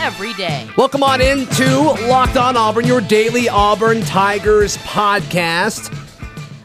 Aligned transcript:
every 0.00 0.32
day. 0.32 0.66
Welcome 0.78 1.02
on 1.02 1.20
into 1.20 1.76
Locked 2.08 2.38
On 2.38 2.56
Auburn, 2.56 2.86
your 2.86 3.02
daily 3.02 3.50
Auburn 3.50 4.00
Tigers 4.00 4.78
podcast. 4.78 5.94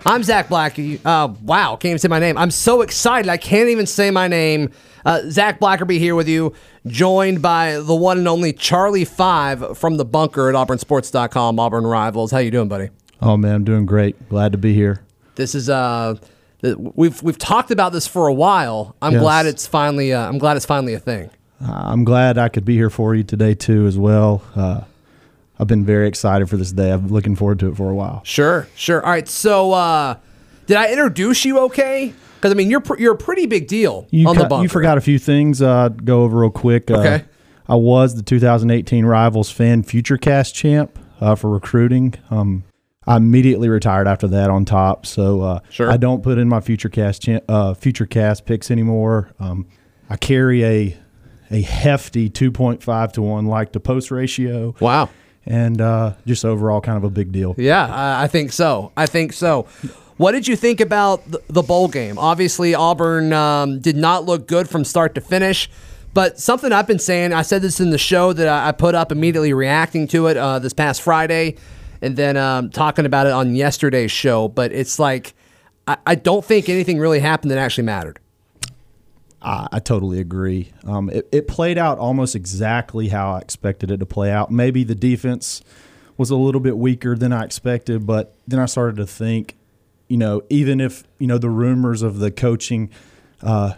I'm 0.05 0.23
Zac 0.23 0.47
Blackerby. 0.47 1.01
Uh, 1.05 1.33
wow, 1.41 1.71
can't 1.75 1.85
even 1.89 1.99
say 1.99 2.07
my 2.07 2.19
name. 2.19 2.37
I'm 2.37 2.49
so 2.51 2.81
excited. 2.81 3.27
I 3.29 3.35
can't 3.35 3.67
even 3.69 3.87
say 3.87 4.09
my 4.09 4.29
name. 4.29 4.71
Uh, 5.05 5.21
Zac 5.29 5.59
Blackerby 5.59 5.97
here 5.99 6.15
with 6.15 6.29
you, 6.29 6.53
joined 6.87 7.41
by 7.41 7.73
the 7.73 7.93
one 7.93 8.19
and 8.19 8.27
only 8.27 8.53
Charlie 8.53 9.03
Five 9.05 9.77
from 9.77 9.97
the 9.97 10.05
bunker 10.05 10.47
at 10.49 10.55
AuburnSports.com, 10.55 11.59
Auburn 11.59 11.85
Rivals. 11.85 12.31
How 12.31 12.37
you 12.37 12.51
doing, 12.51 12.69
buddy? 12.69 12.89
Oh 13.21 13.35
man, 13.35 13.53
I'm 13.55 13.63
doing 13.65 13.85
great. 13.85 14.29
Glad 14.29 14.53
to 14.53 14.57
be 14.57 14.73
here. 14.73 15.01
This 15.35 15.53
is 15.55 15.69
uh, 15.69 16.15
we've 16.61 17.21
we've 17.21 17.37
talked 17.37 17.69
about 17.71 17.91
this 17.91 18.07
for 18.07 18.27
a 18.27 18.33
while. 18.33 18.95
I'm 19.01 19.13
Yes. 19.13 19.21
glad 19.21 19.45
it's 19.45 19.67
finally 19.67 20.13
uh, 20.13 20.25
I'm 20.25 20.37
glad 20.37 20.55
it's 20.55 20.65
finally 20.65 20.93
a 20.93 20.99
thing. 20.99 21.29
Uh, 21.63 21.71
I'm 21.71 22.03
glad 22.03 22.37
I 22.37 22.49
could 22.49 22.65
be 22.65 22.75
here 22.75 22.89
for 22.89 23.15
you 23.15 23.23
today 23.23 23.53
too, 23.53 23.85
as 23.87 23.97
well. 23.97 24.41
Uh, 24.55 24.81
I've 25.59 25.67
been 25.67 25.85
very 25.85 26.07
excited 26.07 26.49
for 26.49 26.57
this 26.57 26.71
day. 26.71 26.91
I'm 26.91 27.07
looking 27.07 27.35
forward 27.35 27.59
to 27.59 27.69
it 27.69 27.77
for 27.77 27.89
a 27.89 27.95
while. 27.95 28.21
Sure, 28.25 28.67
sure. 28.75 29.03
All 29.03 29.11
right. 29.11 29.27
So, 29.27 29.71
uh, 29.71 30.17
did 30.67 30.75
I 30.77 30.91
introduce 30.91 31.45
you 31.45 31.59
okay? 31.61 32.13
Because 32.35 32.51
I 32.51 32.55
mean, 32.55 32.69
you're 32.69 32.81
pr- 32.81 32.99
you're 32.99 33.13
a 33.13 33.17
pretty 33.17 33.45
big 33.45 33.67
deal 33.67 34.05
You, 34.11 34.27
on 34.27 34.35
ca- 34.35 34.43
the 34.43 34.47
bunker. 34.49 34.63
you 34.63 34.69
forgot 34.69 34.97
a 34.97 35.01
few 35.01 35.17
things. 35.17 35.61
Uh, 35.61 35.89
go 35.89 36.23
over 36.23 36.39
real 36.39 36.49
quick. 36.51 36.91
Uh, 36.91 36.95
Okay. 36.97 37.25
I 37.67 37.75
was 37.75 38.13
the 38.15 38.21
2018 38.21 39.05
Rivals 39.05 39.49
Fan 39.49 39.81
FutureCast 39.83 40.53
champ 40.53 40.99
uh, 41.19 41.33
for 41.35 41.49
recruiting. 41.49 42.13
Um, 42.29 42.63
I 43.07 43.15
immediately 43.17 43.69
retired 43.69 44.07
after 44.07 44.27
that 44.27 44.49
on 44.51 44.65
top, 44.65 45.05
so 45.07 45.41
uh, 45.41 45.59
Sure. 45.69 45.89
I 45.89 45.97
don't 45.97 46.21
put 46.21 46.37
in 46.37 46.47
my 46.49 46.59
FutureCast 46.59 47.21
cha- 47.21 47.45
uh, 47.51 47.73
FutureCast 47.73 48.45
picks 48.45 48.69
anymore. 48.69 49.31
Um, 49.39 49.65
I 50.11 50.17
carry 50.17 50.63
a 50.63 50.97
a 51.51 51.61
hefty 51.61 52.29
2.5 52.29 53.11
to 53.13 53.21
one 53.21 53.45
like 53.45 53.71
to 53.73 53.79
post 53.79 54.11
ratio. 54.11 54.75
Wow. 54.79 55.09
and 55.45 55.79
uh, 55.79 56.13
just 56.25 56.43
overall 56.43 56.81
kind 56.81 56.97
of 56.97 57.03
a 57.03 57.09
big 57.09 57.31
deal. 57.31 57.55
Yeah, 57.57 57.87
I, 58.21 58.27
think 58.27 58.51
so. 58.51 58.91
I 58.97 59.05
think 59.05 59.33
so. 59.33 59.67
What 60.17 60.31
did 60.31 60.47
you 60.47 60.55
think 60.55 60.79
about 60.79 61.23
the, 61.49 61.61
bowl 61.61 61.87
game? 61.87 62.17
Obviously, 62.17 62.73
Auburn 62.73 63.33
um, 63.33 63.79
did 63.79 63.95
not 63.95 64.25
look 64.25 64.47
good 64.47 64.69
from 64.69 64.83
start 64.83 65.13
to 65.15 65.21
finish. 65.21 65.69
But 66.15 66.39
something 66.39 66.71
I've 66.71 66.87
been 66.87 66.97
saying, 66.97 67.33
I 67.33 67.41
said 67.41 67.61
this 67.61 67.81
in 67.81 67.89
the 67.89 67.97
show 67.97 68.31
that 68.31 68.47
I, 68.47 68.69
I 68.69 68.71
put 68.71 68.95
up 68.95 69.11
immediately 69.11 69.51
reacting 69.51 70.07
to 70.07 70.27
it 70.27 70.37
uh, 70.37 70.59
this 70.59 70.71
past 70.71 71.01
Friday, 71.01 71.57
and 72.01 72.15
then 72.15 72.37
um, 72.37 72.69
talking 72.69 73.05
about 73.05 73.27
it 73.27 73.33
on 73.33 73.53
yesterday's 73.53 74.11
show. 74.11 74.47
But 74.47 74.71
it's 74.71 74.97
like 74.97 75.33
I, 75.85 75.97
I 76.05 76.15
don't 76.15 76.43
think 76.43 76.69
anything 76.69 76.99
really 76.99 77.19
happened 77.19 77.51
that 77.51 77.57
actually 77.57 77.83
mattered. 77.83 78.19
I, 79.45 79.67
I 79.73 79.79
totally 79.79 80.19
agree. 80.19 80.71
Um, 80.85 81.09
it, 81.09 81.27
it 81.31 81.47
played 81.47 81.77
out 81.77 81.99
almost 81.99 82.35
exactly 82.35 83.09
how 83.09 83.33
I 83.33 83.39
expected 83.39 83.91
it 83.91 83.97
to 83.97 84.05
play 84.05 84.31
out. 84.31 84.49
Maybe 84.51 84.83
the 84.83 84.95
defense 84.95 85.61
was 86.17 86.29
a 86.31 86.35
little 86.35 86.61
bit 86.61 86.77
weaker 86.77 87.15
than 87.15 87.31
I 87.31 87.43
expected, 87.43 88.05
but 88.07 88.35
then 88.47 88.59
I 88.59 88.65
started 88.65 88.95
to 88.97 89.05
think, 89.05 89.55
you 90.07 90.17
know, 90.17 90.41
even 90.49 90.81
if 90.81 91.03
you 91.19 91.27
know 91.27 91.37
the 91.37 91.49
rumors 91.49 92.01
of 92.01 92.19
the 92.19 92.31
coaching, 92.31 92.89
uh, 93.41 93.73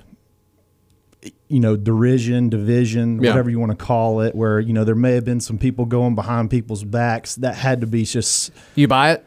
you 1.47 1.59
know, 1.59 1.75
derision, 1.75 2.49
division, 2.49 3.21
Yeah. 3.21 3.31
whatever 3.31 3.49
you 3.49 3.59
want 3.59 3.71
to 3.77 3.77
call 3.77 4.21
it, 4.21 4.35
where 4.35 4.59
you 4.59 4.73
know 4.73 4.83
there 4.83 4.95
may 4.95 5.13
have 5.13 5.25
been 5.25 5.39
some 5.39 5.57
people 5.57 5.85
going 5.85 6.15
behind 6.15 6.49
people's 6.49 6.83
backs. 6.83 7.35
That 7.35 7.55
had 7.55 7.81
to 7.81 7.87
be 7.87 8.03
just 8.03 8.51
You 8.75 8.87
buy 8.87 9.13
it? 9.13 9.25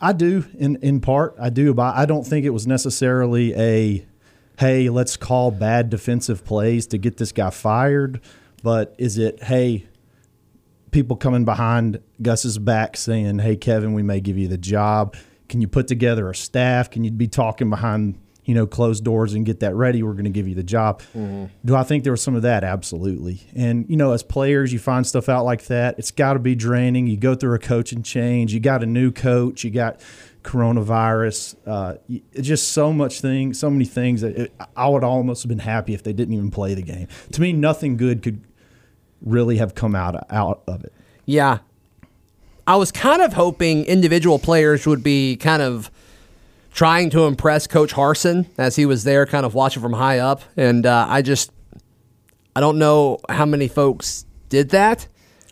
I 0.00 0.12
do 0.12 0.44
in 0.58 0.76
in 0.76 1.00
part. 1.00 1.34
I 1.40 1.48
do, 1.50 1.72
but 1.72 1.94
I 1.96 2.04
don't 2.06 2.24
think 2.26 2.44
it 2.44 2.50
was 2.50 2.66
necessarily 2.66 3.54
a 3.54 4.04
hey, 4.58 4.88
let's 4.88 5.16
call 5.16 5.50
bad 5.50 5.90
defensive 5.90 6.44
plays 6.44 6.86
to 6.88 6.98
get 6.98 7.16
this 7.16 7.32
guy 7.32 7.50
fired. 7.50 8.20
But 8.62 8.94
is 8.98 9.18
it 9.18 9.42
hey, 9.42 9.86
people 10.90 11.16
coming 11.16 11.44
behind 11.44 12.00
Gus's 12.22 12.58
back 12.58 12.96
saying, 12.96 13.40
"Hey, 13.40 13.56
Kevin, 13.56 13.92
we 13.92 14.02
may 14.02 14.20
give 14.20 14.38
you 14.38 14.48
the 14.48 14.58
job. 14.58 15.16
Can 15.48 15.60
you 15.60 15.68
put 15.68 15.88
together 15.88 16.30
a 16.30 16.34
staff? 16.34 16.90
Can 16.90 17.04
you 17.04 17.10
be 17.10 17.28
talking 17.28 17.68
behind?" 17.68 18.18
You 18.44 18.54
know, 18.54 18.66
close 18.66 19.00
doors 19.00 19.32
and 19.32 19.46
get 19.46 19.60
that 19.60 19.74
ready. 19.74 20.02
We're 20.02 20.12
going 20.12 20.24
to 20.24 20.30
give 20.30 20.46
you 20.46 20.54
the 20.54 20.62
job. 20.62 21.02
Do 21.64 21.74
I 21.74 21.82
think 21.82 22.04
there 22.04 22.12
was 22.12 22.22
some 22.22 22.34
of 22.34 22.42
that? 22.42 22.62
Absolutely. 22.62 23.40
And 23.56 23.86
you 23.88 23.96
know, 23.96 24.12
as 24.12 24.22
players, 24.22 24.72
you 24.72 24.78
find 24.78 25.06
stuff 25.06 25.28
out 25.28 25.44
like 25.44 25.66
that. 25.66 25.98
It's 25.98 26.10
got 26.10 26.34
to 26.34 26.38
be 26.38 26.54
draining. 26.54 27.06
You 27.06 27.16
go 27.16 27.34
through 27.34 27.54
a 27.54 27.58
coaching 27.58 28.02
change. 28.02 28.52
You 28.52 28.60
got 28.60 28.82
a 28.82 28.86
new 28.86 29.10
coach. 29.10 29.64
You 29.64 29.70
got 29.70 30.00
coronavirus. 30.42 31.56
Uh, 31.66 31.94
just 32.40 32.72
so 32.72 32.92
much 32.92 33.20
thing, 33.20 33.54
so 33.54 33.70
many 33.70 33.86
things 33.86 34.20
that 34.20 34.36
it, 34.36 34.54
I 34.76 34.88
would 34.88 35.02
almost 35.02 35.42
have 35.42 35.48
been 35.48 35.58
happy 35.58 35.94
if 35.94 36.02
they 36.02 36.12
didn't 36.12 36.34
even 36.34 36.50
play 36.50 36.74
the 36.74 36.82
game. 36.82 37.08
To 37.32 37.40
me, 37.40 37.52
nothing 37.52 37.96
good 37.96 38.22
could 38.22 38.42
really 39.22 39.56
have 39.56 39.74
come 39.74 39.94
out 39.94 40.26
out 40.30 40.62
of 40.68 40.84
it. 40.84 40.92
Yeah. 41.24 41.58
I 42.66 42.76
was 42.76 42.92
kind 42.92 43.20
of 43.20 43.32
hoping 43.32 43.84
individual 43.84 44.38
players 44.38 44.86
would 44.86 45.02
be 45.02 45.36
kind 45.36 45.62
of 45.62 45.90
trying 46.74 47.08
to 47.08 47.24
impress 47.26 47.66
Coach 47.66 47.94
Harsin 47.94 48.46
as 48.58 48.76
he 48.76 48.84
was 48.84 49.04
there, 49.04 49.24
kind 49.24 49.46
of 49.46 49.54
watching 49.54 49.80
from 49.80 49.92
high 49.94 50.18
up. 50.18 50.42
And 50.56 50.84
uh, 50.84 51.06
I 51.08 51.22
just, 51.22 51.50
I 52.54 52.60
don't 52.60 52.78
know 52.78 53.18
how 53.30 53.46
many 53.46 53.68
folks 53.68 54.26
did 54.48 54.70
that. 54.70 55.06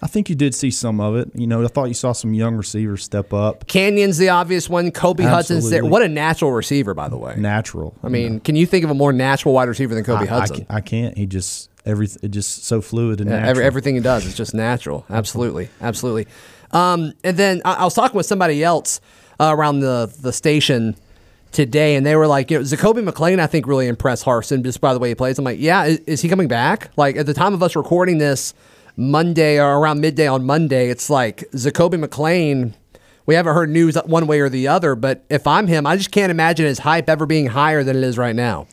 I 0.04 0.08
think 0.08 0.28
you 0.28 0.34
did 0.34 0.52
see 0.52 0.72
some 0.72 1.00
of 1.00 1.14
it. 1.14 1.30
You 1.32 1.46
know, 1.46 1.62
I 1.64 1.68
thought 1.68 1.84
you 1.84 1.94
saw 1.94 2.10
some 2.10 2.34
young 2.34 2.56
receivers 2.56 3.04
step 3.04 3.32
up. 3.32 3.68
Canion's 3.68 4.18
the 4.18 4.30
obvious 4.30 4.68
one. 4.68 4.90
Kobe 4.90 5.22
Hudson's 5.22 5.70
there. 5.70 5.84
What 5.84 6.02
a 6.02 6.08
natural 6.08 6.50
receiver, 6.50 6.92
by 6.92 7.08
the 7.08 7.16
way. 7.16 7.36
Natural. 7.38 7.94
I 8.02 8.08
mean, 8.08 8.40
can 8.40 8.56
you 8.56 8.66
think 8.66 8.84
of 8.84 8.90
a 8.90 8.94
more 8.94 9.12
natural 9.12 9.54
wide 9.54 9.68
receiver 9.68 9.94
than 9.94 10.02
Kobe 10.02 10.22
I, 10.28 10.34
I, 10.34 10.38
Hudson? 10.40 10.56
can't, 10.56 10.70
I 10.70 10.80
can't. 10.80 11.16
He 11.16 11.26
just 11.26 11.70
every 11.86 12.08
it 12.20 12.32
just 12.32 12.64
so 12.64 12.80
fluid 12.80 13.20
and 13.20 13.30
Yeah, 13.30 13.36
natural. 13.36 13.50
every, 13.50 13.64
everything 13.64 13.94
he 13.94 14.00
does 14.00 14.26
is 14.26 14.34
just 14.34 14.54
natural. 14.54 15.06
Absolutely, 15.08 15.68
absolutely. 15.80 16.26
Um, 16.72 17.12
and 17.22 17.36
then 17.36 17.62
I, 17.64 17.74
I 17.74 17.84
was 17.84 17.94
talking 17.94 18.16
with 18.16 18.26
somebody 18.26 18.64
else 18.64 19.00
uh, 19.38 19.54
around 19.56 19.80
the 19.80 20.12
the 20.20 20.32
station 20.32 20.96
today, 21.52 21.94
and 21.94 22.04
they 22.04 22.16
were 22.16 22.26
like, 22.26 22.50
you 22.50 22.58
know, 22.58 22.64
Zakoby 22.64 23.08
McClain, 23.08 23.38
I 23.38 23.46
think 23.46 23.66
really 23.66 23.86
impressed 23.86 24.24
Harsin 24.24 24.64
just 24.64 24.80
by 24.80 24.92
the 24.92 24.98
way 24.98 25.10
he 25.10 25.14
plays. 25.14 25.38
I'm 25.38 25.44
like, 25.44 25.60
yeah, 25.60 25.84
is, 25.84 25.98
is 26.00 26.20
he 26.22 26.28
coming 26.28 26.48
back? 26.48 26.90
Like 26.96 27.16
at 27.16 27.26
the 27.26 27.34
time 27.34 27.54
of 27.54 27.62
us 27.62 27.76
recording 27.76 28.18
this 28.18 28.54
Monday 28.96 29.60
or 29.60 29.78
around 29.78 30.00
midday 30.00 30.26
on 30.26 30.44
Monday, 30.44 30.88
it's 30.88 31.08
like 31.08 31.44
Zakoby 31.52 32.02
McClain. 32.02 32.74
We 33.24 33.36
haven't 33.36 33.54
heard 33.54 33.70
news 33.70 33.96
one 34.06 34.26
way 34.26 34.40
or 34.40 34.48
the 34.48 34.66
other, 34.66 34.96
but 34.96 35.24
if 35.30 35.46
I'm 35.46 35.68
him, 35.68 35.86
I 35.86 35.96
just 35.96 36.10
can't 36.10 36.30
imagine 36.30 36.66
his 36.66 36.80
hype 36.80 37.08
ever 37.08 37.24
being 37.24 37.46
higher 37.46 37.84
than 37.84 37.96
it 37.96 38.02
is 38.02 38.18
right 38.18 38.34
now. 38.34 38.66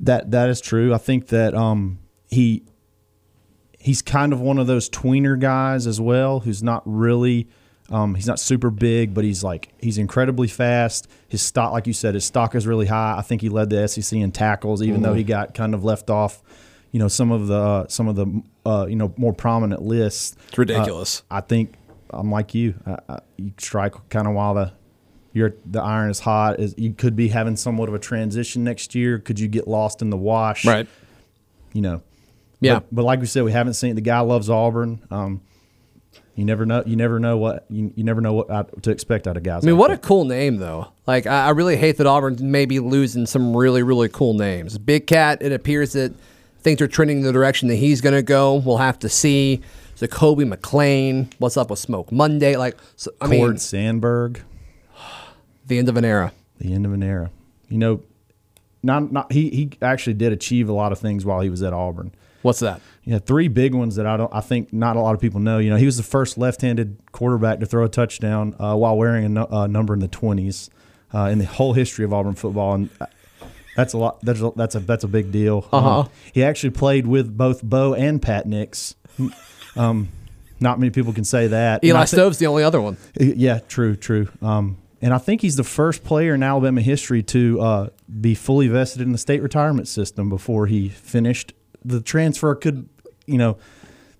That 0.00 0.30
that 0.32 0.48
is 0.48 0.60
true. 0.60 0.92
I 0.94 0.98
think 0.98 1.28
that 1.28 1.54
um 1.54 1.98
he 2.26 2.64
he's 3.78 4.02
kind 4.02 4.32
of 4.32 4.40
one 4.40 4.58
of 4.58 4.66
those 4.66 4.90
tweener 4.90 5.38
guys 5.38 5.86
as 5.86 6.00
well, 6.00 6.40
who's 6.40 6.62
not 6.62 6.82
really 6.84 7.48
um, 7.90 8.14
he's 8.14 8.26
not 8.26 8.38
super 8.38 8.70
big, 8.70 9.14
but 9.14 9.24
he's 9.24 9.42
like 9.42 9.72
he's 9.78 9.98
incredibly 9.98 10.48
fast. 10.48 11.08
His 11.28 11.40
stock, 11.42 11.72
like 11.72 11.86
you 11.86 11.92
said, 11.92 12.14
his 12.14 12.24
stock 12.24 12.54
is 12.54 12.66
really 12.66 12.86
high. 12.86 13.16
I 13.16 13.22
think 13.22 13.40
he 13.40 13.48
led 13.48 13.70
the 13.70 13.86
SEC 13.88 14.18
in 14.18 14.30
tackles, 14.32 14.82
even 14.82 15.02
though 15.02 15.14
he 15.14 15.24
got 15.24 15.54
kind 15.54 15.74
of 15.74 15.84
left 15.84 16.10
off. 16.10 16.42
You 16.92 16.98
know 16.98 17.08
some 17.08 17.30
of 17.30 17.46
the 17.46 17.58
uh, 17.60 17.88
some 17.88 18.08
of 18.08 18.16
the 18.16 18.42
uh, 18.64 18.86
you 18.88 18.96
know 18.96 19.12
more 19.16 19.32
prominent 19.32 19.82
lists. 19.82 20.36
It's 20.48 20.58
ridiculous. 20.58 21.22
Uh, 21.30 21.36
I 21.36 21.40
think 21.42 21.74
I'm 22.10 22.30
like 22.30 22.54
you. 22.54 22.74
I, 22.86 23.20
you 23.36 23.52
strike 23.58 23.94
kind 24.10 24.26
of 24.26 24.34
while 24.34 24.54
the 24.54 24.72
you're 25.32 25.54
the 25.64 25.82
iron 25.82 26.10
is 26.10 26.20
hot. 26.20 26.60
Is 26.60 26.74
you 26.76 26.92
could 26.92 27.16
be 27.16 27.28
having 27.28 27.56
somewhat 27.56 27.88
of 27.88 27.94
a 27.94 27.98
transition 27.98 28.64
next 28.64 28.94
year. 28.94 29.18
Could 29.18 29.40
you 29.40 29.48
get 29.48 29.68
lost 29.68 30.02
in 30.02 30.10
the 30.10 30.16
wash? 30.16 30.64
Right. 30.64 30.86
You 31.72 31.82
know. 31.82 32.02
Yeah. 32.60 32.74
But, 32.74 32.94
but 32.96 33.04
like 33.04 33.20
we 33.20 33.26
said, 33.26 33.44
we 33.44 33.52
haven't 33.52 33.74
seen 33.74 33.94
the 33.94 34.00
guy 34.00 34.20
loves 34.20 34.50
Auburn. 34.50 35.00
Um, 35.10 35.42
you 36.34 36.44
never 36.44 36.64
know. 36.66 36.82
You 36.86 36.96
never 36.96 37.18
know 37.18 37.36
what 37.36 37.66
you, 37.68 37.92
you 37.96 38.04
never 38.04 38.20
know 38.20 38.32
what 38.32 38.50
out- 38.50 38.82
to 38.82 38.90
expect 38.90 39.26
out 39.26 39.36
of 39.36 39.42
guys. 39.42 39.64
I 39.64 39.66
mean, 39.66 39.76
like 39.76 39.88
what 39.88 39.90
a 39.90 39.98
cool 39.98 40.24
name, 40.24 40.56
though. 40.58 40.88
Like, 41.06 41.26
I, 41.26 41.46
I 41.46 41.50
really 41.50 41.76
hate 41.76 41.96
that 41.98 42.06
Auburn 42.06 42.36
may 42.40 42.64
be 42.66 42.78
losing 42.80 43.26
some 43.26 43.56
really, 43.56 43.82
really 43.82 44.08
cool 44.08 44.34
names. 44.34 44.78
Big 44.78 45.06
Cat, 45.06 45.42
it 45.42 45.52
appears 45.52 45.92
that 45.94 46.14
things 46.60 46.80
are 46.80 46.88
trending 46.88 47.18
in 47.18 47.22
the 47.24 47.32
direction 47.32 47.68
that 47.68 47.76
he's 47.76 48.00
going 48.00 48.14
to 48.14 48.22
go. 48.22 48.56
We'll 48.56 48.78
have 48.78 48.98
to 49.00 49.08
see. 49.08 49.62
Jacoby 49.96 50.44
McClain, 50.44 51.32
what's 51.38 51.56
up 51.56 51.70
with 51.70 51.80
Smoke 51.80 52.12
Monday? 52.12 52.56
Like, 52.56 52.76
so, 52.94 53.10
I 53.20 53.26
mean, 53.26 53.40
Cord 53.40 53.60
Sandberg, 53.60 54.40
the 55.66 55.76
end 55.78 55.88
of 55.88 55.96
an 55.96 56.04
era. 56.04 56.32
the 56.58 56.72
end 56.72 56.86
of 56.86 56.92
an 56.92 57.02
era. 57.02 57.30
You 57.68 57.78
know, 57.78 58.02
not 58.82 59.10
not 59.10 59.32
he 59.32 59.50
he 59.50 59.70
actually 59.82 60.14
did 60.14 60.32
achieve 60.32 60.68
a 60.68 60.72
lot 60.72 60.92
of 60.92 61.00
things 61.00 61.24
while 61.24 61.40
he 61.40 61.50
was 61.50 61.62
at 61.64 61.72
Auburn. 61.72 62.12
What's 62.42 62.60
that? 62.60 62.80
Yeah, 63.04 63.18
three 63.18 63.48
big 63.48 63.74
ones 63.74 63.96
that 63.96 64.06
I 64.06 64.16
don't. 64.16 64.32
I 64.32 64.40
think 64.40 64.72
not 64.72 64.96
a 64.96 65.00
lot 65.00 65.14
of 65.14 65.20
people 65.20 65.40
know. 65.40 65.58
You 65.58 65.70
know, 65.70 65.76
he 65.76 65.86
was 65.86 65.96
the 65.96 66.02
first 66.02 66.38
left-handed 66.38 66.98
quarterback 67.12 67.60
to 67.60 67.66
throw 67.66 67.84
a 67.84 67.88
touchdown 67.88 68.54
uh, 68.58 68.76
while 68.76 68.96
wearing 68.96 69.24
a 69.24 69.28
no, 69.28 69.48
uh, 69.50 69.66
number 69.66 69.94
in 69.94 70.00
the 70.00 70.08
twenties 70.08 70.70
uh, 71.14 71.30
in 71.32 71.38
the 71.38 71.46
whole 71.46 71.72
history 71.72 72.04
of 72.04 72.12
Auburn 72.12 72.34
football, 72.34 72.74
and 72.74 72.90
uh, 73.00 73.06
that's 73.76 73.92
a 73.92 73.98
lot. 73.98 74.20
That's 74.22 74.40
a, 74.40 74.52
that's 74.54 74.74
a 74.74 74.80
that's 74.80 75.04
a 75.04 75.08
big 75.08 75.32
deal. 75.32 75.66
Uh-huh. 75.72 76.00
Um, 76.00 76.10
he 76.32 76.44
actually 76.44 76.70
played 76.70 77.06
with 77.06 77.36
both 77.36 77.62
Bo 77.62 77.94
and 77.94 78.20
Pat 78.20 78.46
Nix. 78.46 78.94
Um, 79.76 80.08
not 80.60 80.78
many 80.78 80.90
people 80.90 81.12
can 81.12 81.24
say 81.24 81.46
that. 81.48 81.84
Eli 81.84 82.00
I 82.00 82.04
thi- 82.04 82.16
Stove's 82.16 82.38
the 82.38 82.46
only 82.46 82.62
other 82.62 82.80
one. 82.80 82.96
yeah, 83.18 83.60
true, 83.60 83.96
true. 83.96 84.28
Um, 84.42 84.76
and 85.00 85.14
I 85.14 85.18
think 85.18 85.40
he's 85.40 85.56
the 85.56 85.64
first 85.64 86.02
player 86.02 86.34
in 86.34 86.42
Alabama 86.42 86.80
history 86.80 87.22
to 87.24 87.60
uh, 87.60 87.88
be 88.20 88.34
fully 88.34 88.66
vested 88.68 89.00
in 89.02 89.12
the 89.12 89.18
state 89.18 89.42
retirement 89.42 89.86
system 89.88 90.28
before 90.28 90.66
he 90.66 90.88
finished. 90.88 91.52
The 91.88 92.00
transfer 92.00 92.54
could, 92.54 92.88
you 93.26 93.38
know, 93.38 93.56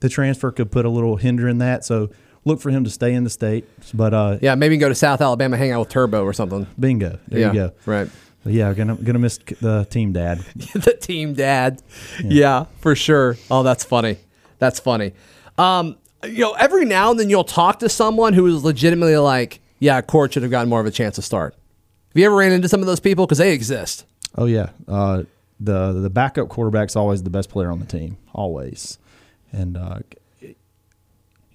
the 0.01 0.09
transfer 0.09 0.51
could 0.51 0.71
put 0.71 0.85
a 0.85 0.89
little 0.89 1.17
hinder 1.17 1.49
in 1.49 1.59
that. 1.59 1.85
So 1.85 2.11
look 2.45 2.61
for 2.61 2.71
him 2.71 2.85
to 2.85 2.91
stay 2.91 3.15
in 3.15 3.25
the 3.25 3.31
state. 3.31 3.67
But 3.95 4.15
uh, 4.15 4.39
Yeah, 4.41 4.55
maybe 4.55 4.77
go 4.77 4.89
to 4.89 4.95
South 4.95 5.21
Alabama, 5.21 5.57
hang 5.57 5.71
out 5.73 5.81
with 5.81 5.89
Turbo 5.89 6.25
or 6.25 6.33
something. 6.33 6.67
bingo, 6.79 7.19
there 7.29 7.41
yeah, 7.41 7.49
you 7.49 7.55
go. 7.55 7.73
Right. 7.87 8.09
But 8.45 8.53
yeah, 8.53 8.73
gonna 8.73 8.95
gonna 8.97 9.19
miss 9.19 9.39
the 9.39 9.87
team 9.91 10.13
dad. 10.13 10.39
the 10.57 10.97
team 10.99 11.35
dad. 11.35 11.83
Yeah. 12.23 12.67
for 12.81 12.95
sure. 12.95 13.37
Oh, 13.51 13.63
that's 13.63 13.85
funny. 13.85 14.17
That's 14.59 14.81
funny. 14.81 15.13
Um, 15.57 15.97
you 16.25 16.41
know, 16.41 16.53
every 16.53 16.85
now 16.85 17.11
and 17.11 17.21
then 17.21 17.31
you'll 17.31 17.45
talk 17.45 17.81
to 17.81 17.89
someone 17.89 18.33
who 18.33 18.47
is 18.47 18.65
legitimately 18.65 19.17
like, 19.17 19.61
yeah, 19.79 20.01
Cord 20.01 20.33
should 20.33 20.43
have 20.43 20.51
gotten 20.51 20.69
more 20.69 20.81
of 20.81 20.87
a 20.87 20.91
chance 20.91 21.17
to 21.17 21.23
start. 21.23 21.55
Have 22.09 22.17
you 22.17 22.27
ever 22.27 22.37
ran 22.37 22.53
into 22.53 22.69
some 22.69 22.81
of 22.81 22.87
those 22.87 23.01
people? 23.01 23.27
Because 23.27 23.39
they 23.39 23.53
exist. 23.53 24.05
Oh 24.37 24.47
yeah, 24.47 24.71
uh, 24.87 25.25
the 25.61 25.93
the 25.93 26.11
backup 26.11 26.49
quarterback's 26.49 26.97
always 26.97 27.23
the 27.23 27.31
best 27.31 27.51
player 27.51 27.71
on 27.71 27.81
the 27.81 27.87
team, 27.87 28.17
always. 28.33 28.99
And 29.53 29.77
uh, 29.77 30.01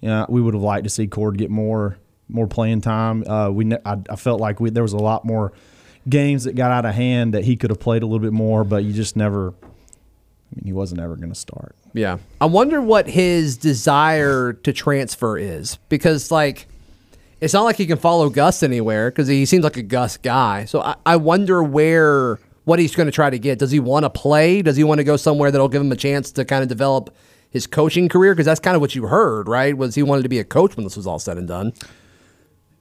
yeah, 0.00 0.26
we 0.28 0.40
would 0.40 0.54
have 0.54 0.62
liked 0.62 0.84
to 0.84 0.90
see 0.90 1.06
Cord 1.06 1.38
get 1.38 1.50
more 1.50 1.98
more 2.28 2.46
playing 2.46 2.80
time. 2.80 3.24
Uh, 3.26 3.50
we 3.50 3.64
ne- 3.64 3.78
I, 3.84 3.98
I 4.10 4.16
felt 4.16 4.40
like 4.40 4.60
we, 4.60 4.70
there 4.70 4.82
was 4.82 4.92
a 4.92 4.98
lot 4.98 5.24
more 5.24 5.52
games 6.08 6.44
that 6.44 6.54
got 6.54 6.70
out 6.70 6.84
of 6.84 6.94
hand 6.94 7.34
that 7.34 7.44
he 7.44 7.56
could 7.56 7.70
have 7.70 7.80
played 7.80 8.02
a 8.02 8.06
little 8.06 8.18
bit 8.18 8.32
more, 8.32 8.64
but 8.64 8.84
you 8.84 8.92
just 8.92 9.16
never. 9.16 9.48
I 9.50 10.56
mean, 10.56 10.64
he 10.66 10.72
wasn't 10.72 11.00
ever 11.00 11.16
going 11.16 11.30
to 11.30 11.34
start. 11.34 11.74
Yeah. 11.94 12.18
I 12.40 12.46
wonder 12.46 12.80
what 12.80 13.08
his 13.08 13.56
desire 13.56 14.52
to 14.52 14.72
transfer 14.72 15.36
is 15.38 15.78
because, 15.88 16.30
like, 16.30 16.66
it's 17.40 17.54
not 17.54 17.62
like 17.62 17.76
he 17.76 17.86
can 17.86 17.98
follow 17.98 18.30
Gus 18.30 18.62
anywhere 18.62 19.10
because 19.10 19.26
he 19.26 19.46
seems 19.46 19.64
like 19.64 19.76
a 19.76 19.82
Gus 19.82 20.16
guy. 20.16 20.64
So 20.66 20.80
I, 20.80 20.96
I 21.04 21.16
wonder 21.16 21.62
where, 21.62 22.38
what 22.64 22.78
he's 22.78 22.94
going 22.94 23.06
to 23.06 23.12
try 23.12 23.30
to 23.30 23.38
get. 23.38 23.58
Does 23.58 23.70
he 23.70 23.80
want 23.80 24.04
to 24.04 24.10
play? 24.10 24.62
Does 24.62 24.76
he 24.76 24.84
want 24.84 24.98
to 24.98 25.04
go 25.04 25.16
somewhere 25.16 25.50
that'll 25.50 25.68
give 25.68 25.82
him 25.82 25.92
a 25.92 25.96
chance 25.96 26.32
to 26.32 26.44
kind 26.44 26.62
of 26.62 26.68
develop 26.68 27.14
his 27.50 27.66
coaching 27.66 28.08
career? 28.08 28.34
Because 28.34 28.46
that's 28.46 28.60
kind 28.60 28.74
of 28.74 28.80
what 28.80 28.94
you 28.94 29.06
heard, 29.06 29.48
right? 29.48 29.76
Was 29.76 29.94
he 29.94 30.02
wanted 30.02 30.22
to 30.22 30.28
be 30.28 30.38
a 30.38 30.44
coach 30.44 30.76
when 30.76 30.84
this 30.84 30.96
was 30.96 31.06
all 31.06 31.18
said 31.18 31.36
and 31.38 31.46
done? 31.48 31.72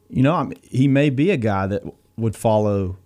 You 0.10 0.24
know, 0.24 0.36
I 0.36 0.44
mean, 0.44 0.60
he 0.64 0.88
may 0.88 1.10
be 1.10 1.32
a 1.32 1.38
guy 1.38 1.68
that 1.68 1.84
would 2.18 2.36
follow 2.36 2.98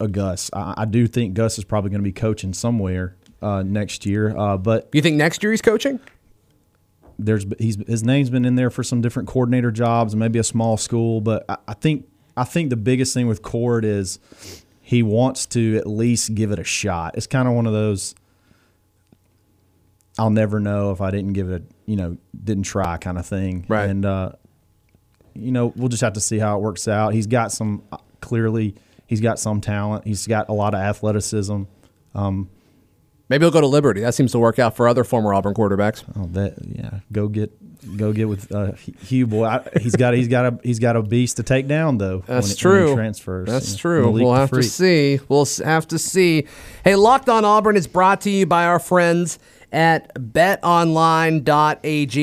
a 0.00 0.08
Gus. 0.08 0.50
I, 0.52 0.74
I 0.78 0.84
do 0.84 1.06
think 1.06 1.34
Gus 1.34 1.58
is 1.58 1.64
probably 1.64 1.90
going 1.90 2.00
to 2.00 2.04
be 2.04 2.12
coaching 2.12 2.52
somewhere 2.54 3.16
uh, 3.40 3.62
next 3.62 4.06
year, 4.06 4.36
uh, 4.36 4.56
but 4.56 4.88
You 4.92 5.02
think 5.02 5.16
next 5.16 5.42
year 5.42 5.52
he's 5.52 5.62
coaching? 5.62 6.00
there's 7.18 7.44
he's 7.58 7.76
his 7.86 8.02
name's 8.02 8.30
been 8.30 8.44
in 8.44 8.54
there 8.56 8.70
for 8.70 8.82
some 8.82 9.00
different 9.00 9.28
coordinator 9.28 9.70
jobs 9.70 10.16
maybe 10.16 10.38
a 10.38 10.44
small 10.44 10.76
school, 10.76 11.20
but 11.20 11.44
I, 11.48 11.56
I 11.68 11.74
think 11.74 12.08
I 12.36 12.44
think 12.44 12.70
the 12.70 12.76
biggest 12.76 13.12
thing 13.14 13.26
with 13.28 13.42
Cord 13.42 13.84
is 13.84 14.18
he 14.92 15.02
wants 15.02 15.46
to 15.46 15.76
at 15.78 15.86
least 15.86 16.34
give 16.34 16.50
it 16.50 16.58
a 16.58 16.64
shot. 16.64 17.14
It's 17.16 17.26
kind 17.26 17.48
of 17.48 17.54
one 17.54 17.66
of 17.66 17.72
those 17.72 18.14
I'll 20.18 20.28
never 20.28 20.60
know 20.60 20.90
if 20.90 21.00
I 21.00 21.10
didn't 21.10 21.32
give 21.32 21.50
it 21.50 21.62
a 21.62 21.90
you 21.90 21.96
know 21.96 22.18
didn't 22.44 22.64
try 22.64 22.98
kind 22.98 23.16
of 23.16 23.24
thing. 23.24 23.64
Right. 23.68 23.88
And 23.88 24.04
uh, 24.04 24.32
you 25.32 25.50
know 25.50 25.72
we'll 25.76 25.88
just 25.88 26.02
have 26.02 26.12
to 26.12 26.20
see 26.20 26.38
how 26.38 26.58
it 26.58 26.60
works 26.60 26.88
out. 26.88 27.14
He's 27.14 27.26
got 27.26 27.52
some 27.52 27.84
clearly 28.20 28.74
he's 29.06 29.22
got 29.22 29.38
some 29.38 29.62
talent. 29.62 30.06
He's 30.06 30.26
got 30.26 30.50
a 30.50 30.52
lot 30.52 30.74
of 30.74 30.80
athleticism. 30.80 31.62
Maybe 33.32 33.44
he'll 33.46 33.50
go 33.50 33.62
to 33.62 33.66
Liberty. 33.66 34.02
That 34.02 34.14
seems 34.14 34.32
to 34.32 34.38
work 34.38 34.58
out 34.58 34.76
for 34.76 34.86
other 34.86 35.04
former 35.04 35.32
Auburn 35.32 35.54
quarterbacks. 35.54 36.04
Oh, 36.14 36.26
that 36.32 36.52
yeah. 36.68 37.00
Go 37.12 37.28
get 37.28 37.50
go 37.96 38.12
get 38.12 38.28
with 38.28 38.54
uh, 38.54 38.72
Hugh 38.72 39.26
boy. 39.26 39.46
I, 39.46 39.66
he's 39.80 39.96
got 39.96 40.12
he's 40.12 40.28
got 40.28 40.44
a 40.44 40.58
he's 40.62 40.78
got 40.78 40.96
a 40.96 41.02
beast 41.02 41.38
to 41.38 41.42
take 41.42 41.66
down 41.66 41.96
though. 41.96 42.22
That's 42.26 42.48
when, 42.48 42.56
true. 42.56 42.94
Transfers. 42.94 43.48
That's 43.48 43.74
true. 43.74 44.10
We'll 44.10 44.34
have 44.34 44.50
to 44.50 44.62
see. 44.62 45.18
We'll 45.30 45.46
have 45.64 45.88
to 45.88 45.98
see. 45.98 46.46
Hey, 46.84 46.94
Locked 46.94 47.30
On 47.30 47.42
Auburn 47.42 47.78
is 47.78 47.86
brought 47.86 48.20
to 48.20 48.28
you 48.30 48.44
by 48.44 48.66
our 48.66 48.78
friends 48.78 49.38
at 49.72 50.14
betonline.ag. 50.14 51.38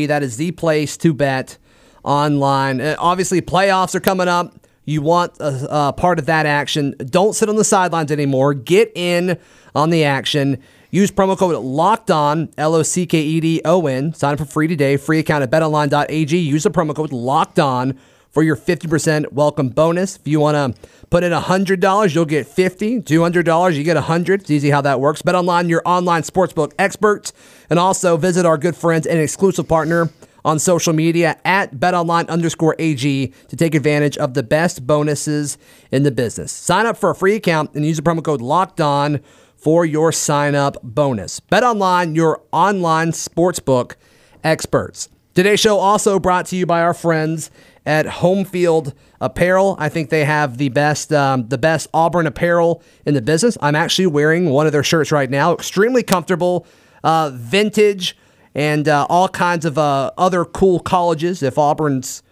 That 0.06 0.21
is 0.21 0.38
the 0.38 0.51
place 0.51 0.95
to 0.97 1.11
bet 1.11 1.57
online. 2.03 2.81
Uh, 2.81 2.97
obviously, 3.00 3.41
playoffs 3.41 3.95
are 3.95 4.00
coming 4.00 4.27
up. 4.27 4.53
You 4.85 5.01
want 5.01 5.39
a, 5.39 5.88
a 5.88 5.94
part 5.94 6.19
of 6.19 6.27
that 6.27 6.45
action. 6.45 6.94
Don't 7.00 7.33
sit 7.33 7.50
on 7.50 7.56
the 7.56 7.63
sidelines 7.63 8.11
anymore. 8.11 8.53
Get 8.53 8.91
in 8.94 9.39
on 9.73 9.89
the 9.89 10.03
action. 10.03 10.61
Use 10.91 11.12
promo 11.12 11.38
code 11.38 11.56
locked 11.63 12.09
on, 12.09 12.50
L 12.57 12.74
O 12.74 12.81
C 12.81 13.06
K 13.06 13.21
E 13.21 13.39
D 13.39 13.62
O 13.63 13.86
N. 13.86 14.13
Sign 14.13 14.33
up 14.33 14.39
for 14.39 14.45
free 14.45 14.68
today. 14.68 14.97
Free 14.97 15.19
account 15.19 15.44
at 15.44 15.51
betonline.ag. 15.51 16.36
Use 16.36 16.63
the 16.63 16.71
promo 16.71 16.95
code 16.95 17.12
locked 17.12 17.59
on 17.59 18.00
for 18.31 18.44
your 18.44 18.56
50% 18.56 19.31
welcome 19.31 19.69
bonus. 19.69 20.15
If 20.18 20.27
you 20.27 20.39
want 20.39 20.56
to 20.75 20.89
put 21.09 21.24
in 21.24 21.31
$100, 21.31 22.15
you'll 22.15 22.25
get 22.25 22.47
50 22.47 23.01
$200, 23.01 23.75
you 23.75 23.83
get 23.83 23.95
100 23.95 24.41
It's 24.41 24.51
easy 24.51 24.69
how 24.69 24.81
that 24.81 25.00
works. 25.00 25.21
Bet 25.21 25.36
online, 25.36 25.69
your 25.69 25.81
online 25.86 26.24
sportsbook 26.24 26.74
experts. 26.80 27.33
And 27.69 27.77
also 27.77 28.18
visit 28.18 28.45
our 28.45 28.57
good 28.57 28.75
friends 28.75 29.06
and 29.06 29.19
exclusive 29.19 29.68
partner 29.68 30.09
on 30.45 30.57
social 30.57 30.94
media 30.94 31.38
at 31.44 31.75
betonline 31.75 32.27
underscore 32.30 32.75
AG 32.80 33.33
to 33.47 33.56
take 33.56 33.75
advantage 33.75 34.18
of 34.18 34.33
the 34.33 34.44
best 34.44 34.88
bonuses 34.88 35.57
in 35.92 36.03
the 36.03 36.12
business. 36.12 36.51
Sign 36.51 36.85
up 36.85 36.97
for 36.97 37.09
a 37.09 37.15
free 37.15 37.35
account 37.35 37.74
and 37.74 37.85
use 37.85 37.97
the 37.97 38.03
promo 38.03 38.24
code 38.24 38.42
locked 38.42 38.80
on 38.80 39.19
for 39.59 39.85
your 39.85 40.11
sign 40.11 40.56
up 40.56 40.77
bonus. 40.81 41.39
Bet 41.39 41.63
online, 41.63 42.15
your 42.15 42.41
online 42.51 43.11
sportsbook 43.11 43.95
experts. 44.44 45.09
Today's 45.35 45.59
show 45.59 45.77
also 45.77 46.17
brought 46.17 46.45
to 46.47 46.56
you 46.56 46.65
by 46.65 46.81
our 46.81 46.94
friends 46.94 47.51
at 47.85 48.06
Homefield 48.06 48.94
Apparel. 49.21 49.75
I 49.77 49.89
think 49.89 50.09
they 50.09 50.25
have 50.25 50.57
the 50.57 50.69
best 50.69 51.11
um, 51.11 51.47
the 51.50 51.57
best 51.57 51.88
Auburn 51.94 52.25
apparel 52.25 52.81
in 53.06 53.13
the 53.13 53.21
business. 53.21 53.57
I'm 53.61 53.75
actually 53.75 54.07
wearing 54.07 54.50
one 54.50 54.65
of 54.65 54.71
their 54.71 54.83
shirts 54.83 55.11
right 55.11 55.29
now. 55.29 55.53
Extremely 55.53 56.03
comfortable, 56.03 56.65
uh, 57.03 57.31
vintage, 57.33 58.17
and 58.56 58.88
uh, 58.88 59.06
all 59.09 59.27
kinds 59.27 59.65
of 59.65 59.77
uh, 59.77 60.11
other 60.17 60.45
cool 60.45 60.79
colleges. 60.79 61.44
If 61.44 61.57
Auburn's 61.57 62.23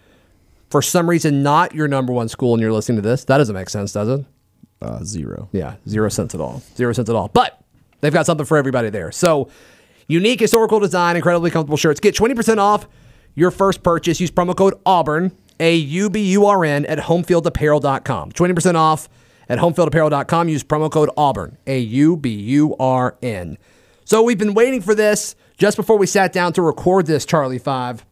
for 0.70 0.82
some 0.82 1.08
reason 1.08 1.42
not 1.42 1.74
your 1.74 1.88
number 1.88 2.12
one 2.12 2.28
school 2.28 2.54
and 2.54 2.62
you're 2.62 2.72
listening 2.72 2.96
to 2.96 3.08
this, 3.08 3.24
that 3.24 3.38
doesn't 3.38 3.54
make 3.54 3.68
sense, 3.68 3.92
does 3.92 4.08
it? 4.08 4.26
Uh, 4.80 5.02
zero. 5.02 5.48
Yeah, 5.52 5.76
zero 5.88 6.08
cents 6.08 6.34
at 6.34 6.40
all. 6.40 6.62
Zero 6.76 6.92
cents 6.92 7.10
at 7.10 7.16
all. 7.16 7.28
But 7.28 7.60
they've 8.00 8.12
got 8.12 8.26
something 8.26 8.46
for 8.46 8.56
everybody 8.56 8.90
there. 8.90 9.10
So, 9.10 9.50
unique 10.06 10.40
historical 10.40 10.78
design, 10.78 11.16
incredibly 11.16 11.50
comfortable 11.50 11.76
shirts. 11.76 12.00
Get 12.00 12.14
20% 12.14 12.58
off 12.58 12.86
your 13.34 13.50
first 13.50 13.82
purchase. 13.82 14.20
Use 14.20 14.30
promo 14.30 14.56
code 14.56 14.74
Auburn, 14.86 15.32
A 15.58 15.74
U 15.74 16.08
B 16.10 16.20
U 16.32 16.46
R 16.46 16.64
N, 16.64 16.86
at 16.86 16.98
homefieldapparel.com. 16.98 18.32
20% 18.32 18.74
off 18.76 19.08
at 19.48 19.58
homefieldapparel.com. 19.58 20.48
Use 20.48 20.62
promo 20.62 20.90
code 20.90 21.10
Auburn, 21.16 21.58
A 21.66 21.78
U 21.78 22.16
B 22.16 22.30
U 22.30 22.76
R 22.78 23.16
N. 23.22 23.58
So, 24.04 24.22
we've 24.22 24.38
been 24.38 24.54
waiting 24.54 24.80
for 24.80 24.94
this 24.94 25.34
just 25.56 25.76
before 25.76 25.98
we 25.98 26.06
sat 26.06 26.32
down 26.32 26.52
to 26.52 26.62
record 26.62 27.06
this, 27.06 27.26
Charlie 27.26 27.58
5 27.58 28.04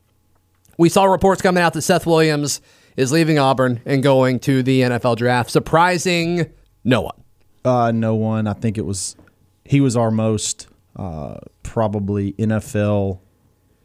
we 0.79 0.89
saw 0.89 1.05
reports 1.05 1.43
coming 1.43 1.63
out 1.63 1.73
that 1.73 1.83
Seth 1.83 2.07
Williams 2.07 2.61
is 2.97 3.13
leaving 3.13 3.39
Auburn 3.39 3.81
and 3.85 4.03
going 4.03 4.41
to 4.41 4.63
the 4.63 4.83
NFL 4.83 5.17
draft. 5.17 5.51
Surprising 5.51 6.51
no 6.85 7.03
one. 7.03 7.23
Uh, 7.65 7.93
no 7.93 8.15
one. 8.15 8.47
I 8.47 8.53
think 8.53 8.79
it 8.79 8.87
was 8.87 9.17
he 9.65 9.81
was 9.81 9.97
our 9.97 10.11
most 10.11 10.69
uh, 10.95 11.39
probably 11.63 12.33
NFL 12.35 13.21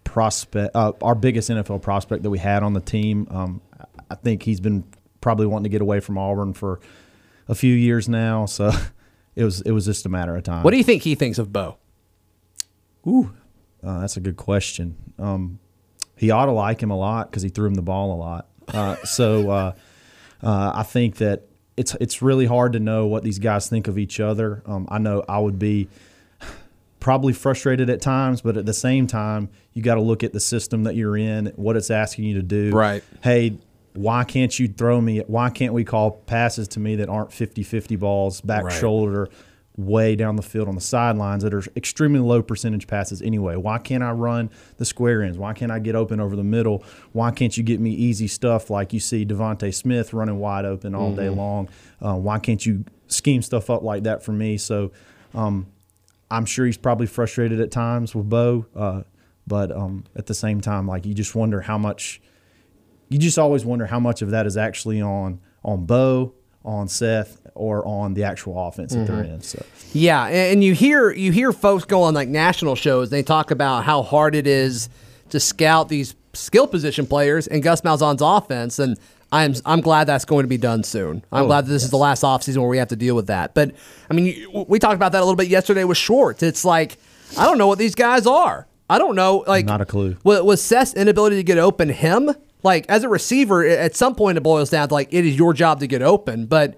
prospect, 0.03 0.75
uh, 0.75 0.93
our 1.01 1.15
biggest 1.15 1.49
NFL 1.49 1.81
prospect 1.81 2.23
that 2.23 2.29
we 2.29 2.37
had 2.37 2.63
on 2.63 2.73
the 2.73 2.79
team. 2.79 3.27
Um, 3.31 3.61
I 4.09 4.15
think 4.15 4.43
he's 4.43 4.59
been 4.59 4.83
probably 5.19 5.47
wanting 5.47 5.63
to 5.63 5.69
get 5.69 5.81
away 5.81 5.99
from 5.99 6.17
Auburn 6.17 6.53
for 6.53 6.79
a 7.47 7.55
few 7.55 7.73
years 7.73 8.07
now. 8.07 8.45
So 8.45 8.71
it 9.35 9.43
was 9.43 9.61
it 9.61 9.71
was 9.71 9.85
just 9.85 10.05
a 10.05 10.09
matter 10.09 10.35
of 10.35 10.43
time. 10.43 10.63
What 10.63 10.71
do 10.71 10.77
you 10.77 10.83
think 10.83 11.03
he 11.03 11.15
thinks 11.15 11.37
of 11.37 11.51
Bo? 11.51 11.77
Uh, 13.83 14.01
that's 14.01 14.15
a 14.15 14.19
good 14.19 14.37
question. 14.37 14.95
Um, 15.17 15.59
he 16.15 16.29
ought 16.29 16.45
to 16.45 16.51
like 16.51 16.83
him 16.83 16.91
a 16.91 16.97
lot 16.97 17.31
because 17.31 17.41
he 17.41 17.49
threw 17.49 17.65
him 17.65 17.73
the 17.73 17.81
ball 17.81 18.13
a 18.13 18.19
lot. 18.19 18.47
Uh, 18.73 18.95
so 19.03 19.49
uh, 19.49 19.73
uh, 20.43 20.71
I 20.75 20.83
think 20.83 21.17
that 21.17 21.43
it's 21.77 21.95
it's 22.01 22.21
really 22.21 22.45
hard 22.45 22.73
to 22.73 22.79
know 22.79 23.07
what 23.07 23.23
these 23.23 23.39
guys 23.39 23.67
think 23.69 23.87
of 23.87 23.97
each 23.97 24.19
other. 24.19 24.61
Um, 24.65 24.87
I 24.89 24.97
know 24.99 25.23
I 25.27 25.39
would 25.39 25.59
be 25.59 25.87
probably 26.99 27.33
frustrated 27.33 27.89
at 27.89 28.01
times, 28.01 28.41
but 28.41 28.57
at 28.57 28.65
the 28.65 28.73
same 28.73 29.07
time, 29.07 29.49
you 29.73 29.81
got 29.81 29.95
to 29.95 30.01
look 30.01 30.23
at 30.23 30.33
the 30.33 30.39
system 30.39 30.83
that 30.83 30.95
you're 30.95 31.17
in, 31.17 31.47
what 31.55 31.75
it's 31.75 31.89
asking 31.89 32.25
you 32.25 32.35
to 32.35 32.43
do. 32.43 32.71
Right. 32.71 33.03
Hey, 33.23 33.57
why 33.93 34.23
can't 34.23 34.57
you 34.57 34.67
throw 34.67 35.01
me? 35.01 35.19
Why 35.27 35.49
can't 35.49 35.73
we 35.73 35.83
call 35.83 36.11
passes 36.11 36.67
to 36.69 36.79
me 36.79 36.97
that 36.97 37.09
aren't 37.09 37.33
50 37.33 37.63
50 37.63 37.95
balls, 37.95 38.39
back 38.41 38.65
Right. 38.65 38.73
shoulder? 38.73 39.27
Way 39.81 40.15
down 40.15 40.35
the 40.35 40.43
field 40.43 40.67
on 40.67 40.75
the 40.75 40.81
sidelines 40.81 41.43
that 41.43 41.53
are 41.53 41.63
extremely 41.75 42.19
low 42.19 42.43
percentage 42.43 42.85
passes 42.87 43.21
anyway. 43.21 43.55
Why 43.55 43.77
can't 43.79 44.03
I 44.03 44.11
run 44.11 44.51
the 44.77 44.85
square 44.85 45.23
ends? 45.23 45.37
Why 45.37 45.53
can't 45.53 45.71
I 45.71 45.79
get 45.79 45.95
open 45.95 46.19
over 46.19 46.35
the 46.35 46.43
middle? 46.43 46.83
Why 47.13 47.31
can't 47.31 47.55
you 47.57 47.63
get 47.63 47.79
me 47.79 47.91
easy 47.91 48.27
stuff 48.27 48.69
like 48.69 48.93
you 48.93 48.99
see 48.99 49.25
DeVonta 49.25 49.73
Smith 49.73 50.13
running 50.13 50.37
wide 50.39 50.65
open 50.65 50.93
all 50.93 51.15
day 51.15 51.29
long? 51.29 51.69
Uh, 52.01 52.15
why 52.15 52.37
can't 52.37 52.63
you 52.65 52.85
scheme 53.07 53.41
stuff 53.41 53.69
up 53.69 53.81
like 53.81 54.03
that 54.03 54.23
for 54.23 54.31
me? 54.33 54.57
So 54.57 54.91
um, 55.33 55.65
I'm 56.29 56.45
sure 56.45 56.65
he's 56.65 56.77
probably 56.77 57.07
frustrated 57.07 57.59
at 57.59 57.71
times 57.71 58.13
with 58.13 58.29
Bo, 58.29 58.65
uh, 58.75 59.03
but 59.47 59.71
um, 59.71 60.03
at 60.15 60.27
the 60.27 60.33
same 60.33 60.61
time, 60.61 60.87
like 60.87 61.05
you 61.05 61.13
just 61.13 61.35
wonder 61.35 61.61
how 61.61 61.77
much. 61.77 62.21
You 63.09 63.17
just 63.17 63.37
always 63.37 63.65
wonder 63.65 63.87
how 63.87 63.99
much 63.99 64.21
of 64.21 64.29
that 64.31 64.45
is 64.45 64.55
actually 64.57 65.01
on 65.01 65.41
on 65.63 65.85
Bo, 65.85 66.33
on 66.63 66.87
Seth, 66.87 67.41
or 67.55 67.85
on 67.85 68.13
the 68.13 68.23
actual 68.23 68.67
offense 68.67 68.93
that 68.93 69.07
they're 69.07 69.23
mm-hmm. 69.23 69.35
in. 69.35 69.41
So 69.41 69.63
Yeah, 69.93 70.25
and 70.25 70.63
you 70.63 70.73
hear 70.73 71.11
you 71.11 71.31
hear 71.31 71.51
folks 71.51 71.85
go 71.85 72.03
on 72.03 72.13
like 72.13 72.29
national 72.29 72.75
shows. 72.75 73.09
They 73.09 73.23
talk 73.23 73.51
about 73.51 73.83
how 73.83 74.03
hard 74.03 74.35
it 74.35 74.47
is 74.47 74.89
to 75.29 75.39
scout 75.39 75.89
these 75.89 76.15
skill 76.33 76.67
position 76.67 77.05
players 77.05 77.47
in 77.47 77.61
Gus 77.61 77.81
Malzahn's 77.81 78.21
offense, 78.21 78.79
and 78.79 78.97
I'm 79.31 79.53
I'm 79.65 79.81
glad 79.81 80.05
that's 80.05 80.25
going 80.25 80.43
to 80.43 80.49
be 80.49 80.57
done 80.57 80.83
soon. 80.83 81.23
I'm 81.31 81.43
oh, 81.43 81.47
glad 81.47 81.65
that 81.65 81.71
this 81.71 81.83
is 81.83 81.89
the 81.89 81.97
last 81.97 82.23
offseason 82.23 82.57
where 82.57 82.69
we 82.69 82.77
have 82.77 82.89
to 82.89 82.95
deal 82.95 83.15
with 83.15 83.27
that. 83.27 83.53
But 83.53 83.73
I 84.09 84.13
mean, 84.13 84.65
we 84.67 84.79
talked 84.79 84.95
about 84.95 85.13
that 85.13 85.19
a 85.19 85.25
little 85.25 85.35
bit 85.35 85.47
yesterday 85.47 85.83
with 85.83 85.97
Schwartz. 85.97 86.43
It's 86.43 86.65
like 86.65 86.97
I 87.37 87.45
don't 87.45 87.57
know 87.57 87.67
what 87.67 87.79
these 87.79 87.95
guys 87.95 88.27
are. 88.27 88.67
I 88.89 88.97
don't 88.97 89.15
know. 89.15 89.45
Like 89.47 89.65
Not 89.65 89.81
a 89.81 89.85
clue. 89.85 90.17
Was, 90.23 90.41
was 90.41 90.61
Seth's 90.61 90.93
inability 90.93 91.37
to 91.37 91.43
get 91.43 91.57
open 91.57 91.89
him? 91.89 92.31
Like 92.63 92.85
as 92.89 93.03
a 93.03 93.09
receiver, 93.09 93.65
at 93.65 93.95
some 93.95 94.15
point 94.15 94.37
it 94.37 94.41
boils 94.41 94.69
down 94.69 94.87
to 94.87 94.93
like 94.93 95.09
it 95.11 95.25
is 95.25 95.35
your 95.35 95.53
job 95.53 95.79
to 95.79 95.87
get 95.87 96.01
open, 96.01 96.45
but. 96.45 96.77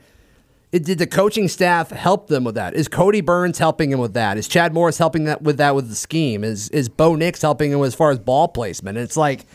It, 0.71 0.85
did 0.85 0.97
the 0.97 1.05
coaching 1.05 1.47
staff 1.49 1.91
help 1.91 2.29
them 2.29 2.43
with 2.43 2.55
that? 2.55 2.73
Is 2.73 2.89
Kodi 2.89 3.23
Burns 3.23 3.59
helping 3.59 3.91
him 3.91 3.99
with 3.99 4.15
that? 4.15 4.39
Is 4.39 4.47
Chad 4.47 4.73
Morris 4.73 4.97
helping 4.97 5.25
that 5.25 5.43
with 5.43 5.57
that 5.57 5.75
with 5.75 5.87
the 5.87 5.93
scheme? 5.93 6.43
Is 6.43 6.67
is 6.69 6.89
Bo 6.89 7.13
Nix 7.13 7.43
helping 7.43 7.71
him 7.71 7.83
as 7.83 7.93
far 7.93 8.09
as 8.09 8.17
ball 8.17 8.47
placement? 8.47 8.97
It's 8.97 9.15
like 9.15 9.45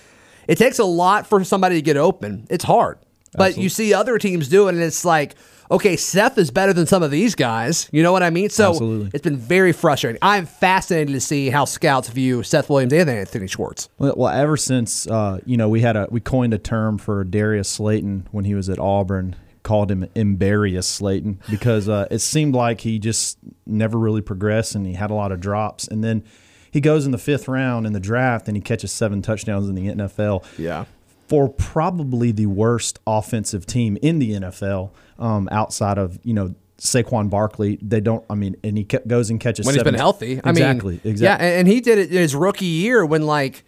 it 0.46 0.58
takes 0.58 0.78
a 0.78 0.84
lot 0.84 1.26
for 1.26 1.42
somebody 1.42 1.74
to 1.74 1.82
get 1.82 1.96
open. 1.96 2.46
It's 2.48 2.62
hard, 2.62 2.98
but 3.34 3.56
you 3.56 3.68
see 3.68 3.92
other 3.92 4.16
teams 4.18 4.46
do 4.46 4.68
it, 4.68 4.76
and 4.76 4.80
it's 4.80 5.04
like 5.04 5.34
okay, 5.70 5.96
Seth 5.96 6.38
is 6.38 6.50
better 6.50 6.72
than 6.72 6.86
some 6.86 7.02
of 7.02 7.10
these 7.10 7.34
guys. 7.34 7.88
You 7.92 8.02
know 8.02 8.12
what 8.12 8.22
I 8.22 8.30
mean? 8.30 8.50
So 8.50 8.70
Absolutely. 8.70 9.10
it's 9.14 9.22
been 9.22 9.36
very 9.36 9.72
frustrating. 9.72 10.18
I'm 10.22 10.46
fascinated 10.46 11.14
to 11.14 11.20
see 11.20 11.50
how 11.50 11.64
scouts 11.64 12.08
view 12.08 12.42
Seth 12.42 12.70
Williams 12.70 12.92
and 12.92 13.10
Anthony 13.10 13.46
Schwartz. 13.46 13.88
Well, 13.98 14.14
well, 14.16 14.32
ever 14.32 14.56
since 14.56 15.06
uh, 15.06 15.40
you 15.44 15.56
know 15.56 15.68
we 15.68 15.80
had 15.80 15.96
a 15.96 16.08
we 16.10 16.20
coined 16.20 16.54
a 16.54 16.58
term 16.58 16.98
for 16.98 17.24
Darius 17.24 17.68
Slayton 17.68 18.28
when 18.30 18.44
he 18.44 18.54
was 18.54 18.68
at 18.68 18.78
Auburn, 18.78 19.36
called 19.62 19.90
him 19.90 20.06
Embarius 20.14 20.84
Slayton 20.84 21.40
because 21.50 21.88
uh, 21.88 22.06
it 22.10 22.20
seemed 22.20 22.54
like 22.54 22.80
he 22.80 22.98
just 22.98 23.38
never 23.66 23.98
really 23.98 24.22
progressed 24.22 24.74
and 24.74 24.86
he 24.86 24.94
had 24.94 25.10
a 25.10 25.14
lot 25.14 25.32
of 25.32 25.40
drops, 25.40 25.86
and 25.88 26.02
then 26.02 26.24
he 26.70 26.80
goes 26.80 27.06
in 27.06 27.12
the 27.12 27.18
fifth 27.18 27.48
round 27.48 27.86
in 27.86 27.92
the 27.92 28.00
draft 28.00 28.46
and 28.48 28.56
he 28.56 28.60
catches 28.60 28.92
seven 28.92 29.22
touchdowns 29.22 29.68
in 29.68 29.74
the 29.74 29.88
NFL. 29.88 30.44
Yeah. 30.58 30.84
For 31.28 31.48
probably 31.48 32.32
the 32.32 32.46
worst 32.46 32.98
offensive 33.06 33.66
team 33.66 33.98
in 34.02 34.18
the 34.18 34.32
NFL, 34.32 34.90
um, 35.18 35.48
outside 35.52 35.98
of 35.98 36.18
you 36.22 36.32
know 36.34 36.54
Saquon 36.78 37.28
Barkley, 37.28 37.78
they 37.82 38.00
don't. 38.00 38.24
I 38.30 38.34
mean, 38.34 38.56
and 38.64 38.78
he 38.78 38.84
goes 38.84 39.30
and 39.30 39.38
catches 39.38 39.66
when 39.66 39.74
he's 39.74 39.80
seven- 39.80 39.92
been 39.94 39.98
healthy. 39.98 40.40
I 40.42 40.50
exactly, 40.50 41.00
mean, 41.04 41.12
exactly. 41.12 41.46
Yeah, 41.46 41.52
and 41.58 41.68
he 41.68 41.80
did 41.80 41.98
it 41.98 42.10
in 42.10 42.16
his 42.16 42.34
rookie 42.34 42.64
year 42.64 43.04
when 43.04 43.26
like 43.26 43.64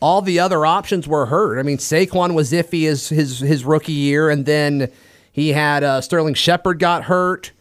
all 0.00 0.22
the 0.22 0.38
other 0.40 0.66
options 0.66 1.08
were 1.08 1.26
hurt. 1.26 1.58
I 1.58 1.62
mean, 1.62 1.78
Saquon 1.78 2.34
was 2.34 2.52
iffy 2.52 2.82
his 2.82 3.08
his 3.08 3.38
his 3.40 3.64
rookie 3.64 3.92
year, 3.92 4.28
and 4.28 4.44
then 4.44 4.90
he 5.32 5.52
had 5.52 5.82
uh, 5.84 6.00
Sterling 6.00 6.34
Shepard 6.34 6.78
got 6.78 7.04
hurt. 7.04 7.52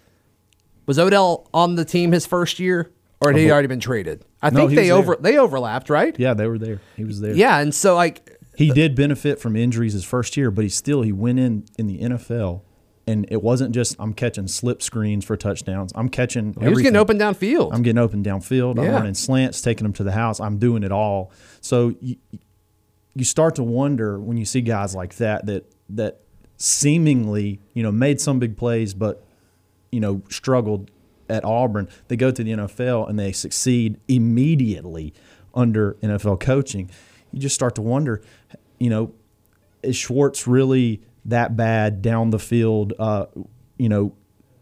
Was 0.87 0.97
Odell 0.99 1.47
on 1.53 1.75
the 1.75 1.85
team 1.85 2.11
his 2.11 2.25
first 2.25 2.59
year, 2.59 2.91
or 3.21 3.31
had 3.31 3.39
he 3.39 3.51
already 3.51 3.67
been 3.67 3.79
traded? 3.79 4.23
I 4.41 4.49
No, 4.49 4.61
think 4.67 4.75
they 4.75 4.91
over 4.91 5.15
there. 5.19 5.31
they 5.31 5.37
overlapped, 5.37 5.89
right? 5.89 6.15
Yeah, 6.19 6.33
they 6.33 6.47
were 6.47 6.57
there. 6.57 6.79
He 6.95 7.03
was 7.03 7.19
there. 7.21 7.33
Yeah, 7.33 7.59
and 7.59 7.73
so 7.73 7.95
like 7.95 8.36
He 8.57 8.71
did 8.71 8.95
benefit 8.95 9.39
from 9.39 9.55
injuries 9.55 9.93
his 9.93 10.03
first 10.03 10.35
year, 10.35 10.49
but 10.49 10.63
he 10.63 10.69
still 10.69 11.03
he 11.03 11.11
went 11.11 11.39
in 11.39 11.65
in 11.77 11.85
the 11.85 11.99
NFL, 11.99 12.61
and 13.05 13.27
it 13.29 13.43
wasn't 13.43 13.73
just 13.73 13.95
I'm 13.99 14.13
catching 14.13 14.47
slip 14.47 14.81
screens 14.81 15.23
for 15.23 15.37
touchdowns. 15.37 15.91
I'm 15.95 16.09
catching. 16.09 16.55
he 16.59 16.67
was 16.67 16.81
getting 16.81 16.97
open 16.97 17.19
downfield. 17.19 17.73
I'm 17.73 17.83
getting 17.83 17.99
open 17.99 18.23
downfield. 18.23 18.79
I'm 18.79 18.91
running 18.91 19.13
slants, 19.13 19.61
taking 19.61 19.83
them 19.83 19.93
to 19.93 20.03
the 20.03 20.11
house. 20.11 20.39
I'm 20.39 20.57
doing 20.57 20.81
it 20.81 20.91
all. 20.91 21.31
So 21.61 21.93
you, 22.01 22.15
you 23.13 23.25
start 23.25 23.55
to 23.55 23.63
wonder 23.63 24.19
when 24.19 24.37
you 24.37 24.45
see 24.45 24.61
guys 24.61 24.95
like 24.95 25.15
that 25.17 25.45
that 25.45 25.71
that 25.89 26.21
seemingly 26.57 27.59
you 27.73 27.83
know 27.83 27.91
made 27.91 28.19
some 28.19 28.39
big 28.39 28.57
plays, 28.57 28.93
but 28.95 29.23
you 29.91 29.99
know 29.99 30.23
struggled 30.29 30.89
at 31.29 31.45
Auburn. 31.45 31.89
They 32.07 32.15
go 32.15 32.31
to 32.31 32.43
the 32.43 32.51
NFL 32.51 33.09
and 33.09 33.19
they 33.19 33.31
succeed 33.31 33.99
immediately 34.07 35.13
under 35.53 35.93
NFL 36.01 36.39
coaching. 36.39 36.89
You 37.31 37.39
just 37.39 37.55
start 37.55 37.75
to 37.75 37.81
wonder, 37.81 38.21
you 38.79 38.89
know, 38.89 39.13
is 39.83 39.95
Schwartz 39.95 40.47
really 40.47 41.01
that 41.25 41.55
bad 41.55 42.01
down 42.01 42.29
the 42.29 42.39
field? 42.39 42.93
Uh, 42.97 43.25
you 43.77 43.89
know, 43.89 44.13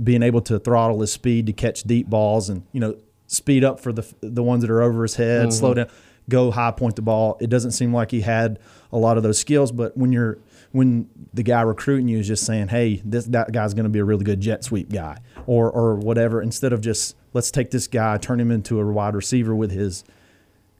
being 0.03 0.23
able 0.23 0.41
to 0.41 0.59
throttle 0.59 1.01
his 1.01 1.11
speed 1.11 1.47
to 1.47 1.53
catch 1.53 1.83
deep 1.83 2.09
balls 2.09 2.49
and 2.49 2.63
you 2.71 2.79
know 2.79 2.97
speed 3.27 3.63
up 3.63 3.79
for 3.79 3.91
the 3.93 4.05
the 4.21 4.43
ones 4.43 4.61
that 4.61 4.71
are 4.71 4.81
over 4.81 5.03
his 5.03 5.15
head, 5.15 5.53
slow 5.53 5.73
down, 5.73 5.87
go 6.29 6.51
high 6.51 6.71
point 6.71 6.95
the 6.95 7.01
ball. 7.01 7.37
It 7.39 7.49
doesn't 7.49 7.71
seem 7.71 7.93
like 7.93 8.11
he 8.11 8.21
had 8.21 8.59
a 8.91 8.97
lot 8.97 9.17
of 9.17 9.23
those 9.23 9.37
skills, 9.39 9.71
but 9.71 9.95
when 9.97 10.11
you're 10.11 10.37
when 10.71 11.09
the 11.33 11.43
guy 11.43 11.61
recruiting 11.61 12.07
you 12.07 12.19
is 12.19 12.27
just 12.27 12.45
saying, 12.45 12.67
"Hey, 12.69 13.01
this 13.05 13.25
that 13.27 13.51
guy's 13.51 13.73
going 13.73 13.85
to 13.85 13.89
be 13.89 13.99
a 13.99 14.03
really 14.03 14.23
good 14.23 14.41
jet 14.41 14.63
sweep 14.63 14.91
guy," 14.91 15.17
or 15.45 15.71
or 15.71 15.95
whatever, 15.95 16.41
instead 16.41 16.73
of 16.73 16.81
just 16.81 17.15
let's 17.33 17.51
take 17.51 17.71
this 17.71 17.87
guy, 17.87 18.17
turn 18.17 18.39
him 18.39 18.51
into 18.51 18.79
a 18.79 18.85
wide 18.85 19.15
receiver 19.15 19.55
with 19.55 19.71
his 19.71 20.03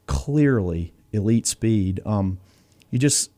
clearly 0.06 0.92
elite 1.12 1.46
speed. 1.46 2.00
Um, 2.04 2.38
you 2.90 2.98
just 2.98 3.30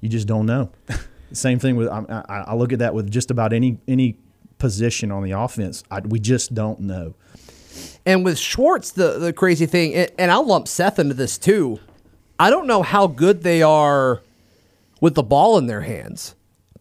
you 0.00 0.08
just 0.08 0.26
don't 0.26 0.46
know. 0.46 0.70
Same 1.32 1.58
thing 1.58 1.76
with 1.76 1.88
I, 1.88 2.04
I, 2.28 2.38
I 2.48 2.54
look 2.54 2.72
at 2.72 2.80
that 2.80 2.94
with 2.94 3.10
just 3.10 3.30
about 3.30 3.52
any 3.52 3.78
any 3.86 4.16
position 4.58 5.10
on 5.10 5.22
the 5.22 5.32
offense. 5.32 5.84
I, 5.90 6.00
we 6.00 6.18
just 6.18 6.54
don't 6.54 6.80
know. 6.80 7.14
And 8.04 8.24
with 8.24 8.38
Schwartz, 8.38 8.90
the 8.90 9.18
the 9.18 9.32
crazy 9.32 9.66
thing, 9.66 9.94
and- 9.94 10.10
and 10.18 10.30
I'll 10.30 10.46
lump 10.46 10.68
Seth 10.68 10.98
into 10.98 11.14
this 11.14 11.38
too. 11.38 11.78
I 12.38 12.48
don't 12.50 12.66
know 12.66 12.82
how 12.82 13.06
good 13.06 13.42
they 13.42 13.62
are 13.62 14.22
with 15.00 15.14
the 15.14 15.22
ball 15.22 15.58
in 15.58 15.66
their 15.66 15.82
hands 15.82 16.34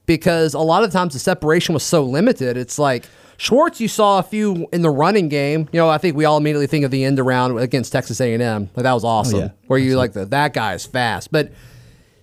because 0.05 0.53
a 0.53 0.59
lot 0.59 0.83
of 0.83 0.91
times 0.91 1.13
the 1.13 1.19
separation 1.19 1.73
was 1.73 1.83
so 1.83 2.03
limited. 2.03 2.57
It's 2.57 2.79
like 2.79 3.05
Schwartz, 3.37 3.79
you 3.79 3.87
saw 3.87 4.19
a 4.19 4.23
few 4.23 4.67
in 4.73 4.81
the 4.81 4.89
running 4.89 5.29
game. 5.29 5.69
You 5.71 5.79
know, 5.79 5.89
I 5.89 5.97
think 5.97 6.15
we 6.15 6.25
all 6.25 6.37
immediately 6.37 6.67
think 6.67 6.83
of 6.85 6.91
the 6.91 7.03
end 7.03 7.19
around 7.19 7.57
against 7.57 7.91
Texas 7.91 8.19
A 8.19 8.33
and 8.33 8.41
M. 8.41 8.69
Like 8.75 8.83
that 8.83 8.93
was 8.93 9.03
oh, 9.05 9.09
awesome. 9.09 9.39
yeah. 9.39 9.49
Where 9.67 9.79
you 9.79 9.97
like 9.97 10.13
the, 10.13 10.25
that 10.25 10.53
guy 10.53 10.73
is 10.73 10.85
fast, 10.85 11.31
but 11.31 11.51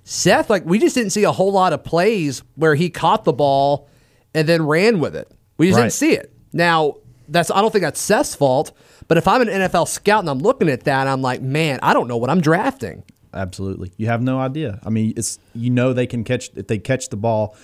Seth, 0.08 0.48
like 0.48 0.64
we 0.64 0.78
just 0.78 0.94
didn't 0.94 1.10
see 1.10 1.24
a 1.24 1.32
whole 1.32 1.50
lot 1.50 1.72
of 1.72 1.82
plays 1.82 2.44
where 2.54 2.76
he 2.76 2.88
caught 2.90 3.24
the 3.24 3.32
ball 3.32 3.88
and 4.34 4.48
then 4.48 4.64
ran 4.64 5.00
with 5.00 5.16
it. 5.16 5.28
We 5.58 5.66
just 5.66 5.76
Right. 5.76 5.82
didn't 5.84 5.92
see 5.94 6.12
it. 6.12 6.32
Now, 6.52 6.94
that's 7.28 7.50
I 7.50 7.60
don't 7.60 7.72
think 7.72 7.82
that's 7.82 8.00
Seth's 8.00 8.36
fault, 8.36 8.70
but 9.08 9.18
if 9.18 9.26
I'm 9.26 9.42
an 9.42 9.48
NFL 9.48 9.86
scout 9.88 10.20
and 10.20 10.30
I'm 10.30 10.38
looking 10.38 10.68
at 10.68 10.84
that, 10.84 11.08
I'm 11.08 11.22
like, 11.22 11.42
man, 11.42 11.80
I 11.82 11.92
don't 11.92 12.06
know 12.06 12.16
what 12.16 12.30
I'm 12.30 12.40
drafting. 12.40 13.02
Absolutely, 13.34 13.90
you 13.96 14.06
have 14.06 14.22
no 14.22 14.38
idea. 14.38 14.78
I 14.86 14.90
mean, 14.90 15.12
it's 15.16 15.40
you 15.54 15.70
know 15.70 15.92
they 15.92 16.06
can 16.06 16.22
catch 16.22 16.50
if 16.54 16.68
they 16.68 16.78
catch 16.78 17.08
the 17.08 17.16
ball 17.16 17.56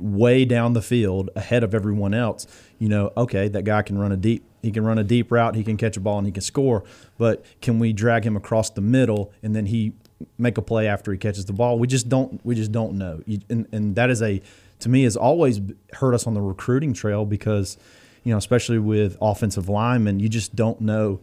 way 0.00 0.44
down 0.44 0.72
the 0.74 0.82
field 0.82 1.30
ahead 1.34 1.64
of 1.64 1.74
everyone 1.74 2.14
else. 2.14 2.46
You 2.78 2.88
know, 2.88 3.10
okay, 3.16 3.48
that 3.48 3.64
guy 3.64 3.82
can 3.82 3.98
run 3.98 4.12
a 4.12 4.16
deep. 4.16 4.44
He 4.62 4.70
can 4.70 4.84
run 4.84 4.98
a 4.98 5.04
deep 5.04 5.32
route. 5.32 5.56
He 5.56 5.64
can 5.64 5.76
catch 5.76 5.96
a 5.96 6.00
ball 6.00 6.18
and 6.18 6.26
he 6.26 6.32
can 6.32 6.42
score. 6.42 6.84
But 7.18 7.44
can 7.60 7.78
we 7.80 7.92
drag 7.92 8.24
him 8.24 8.36
across 8.36 8.70
the 8.70 8.80
middle 8.80 9.32
and 9.42 9.54
then 9.56 9.66
he 9.66 9.94
make 10.38 10.58
a 10.58 10.62
play 10.62 10.88
after 10.88 11.12
he 11.12 11.18
catches 11.18 11.44
the 11.44 11.52
ball? 11.52 11.78
We 11.78 11.86
just 11.86 12.08
don't. 12.08 12.44
We 12.44 12.54
just 12.54 12.72
don't 12.72 12.94
know. 12.94 13.22
You, 13.26 13.40
and 13.48 13.66
and 13.72 13.96
that 13.96 14.10
is 14.10 14.22
a 14.22 14.40
to 14.80 14.88
me 14.88 15.04
has 15.04 15.16
always 15.16 15.60
hurt 15.92 16.14
us 16.14 16.26
on 16.26 16.34
the 16.34 16.42
recruiting 16.42 16.92
trail 16.92 17.24
because 17.24 17.76
you 18.24 18.32
know, 18.32 18.38
especially 18.38 18.78
with 18.78 19.16
offensive 19.20 19.68
linemen, 19.68 20.20
you 20.20 20.28
just 20.28 20.56
don't 20.56 20.80
know 20.80 21.20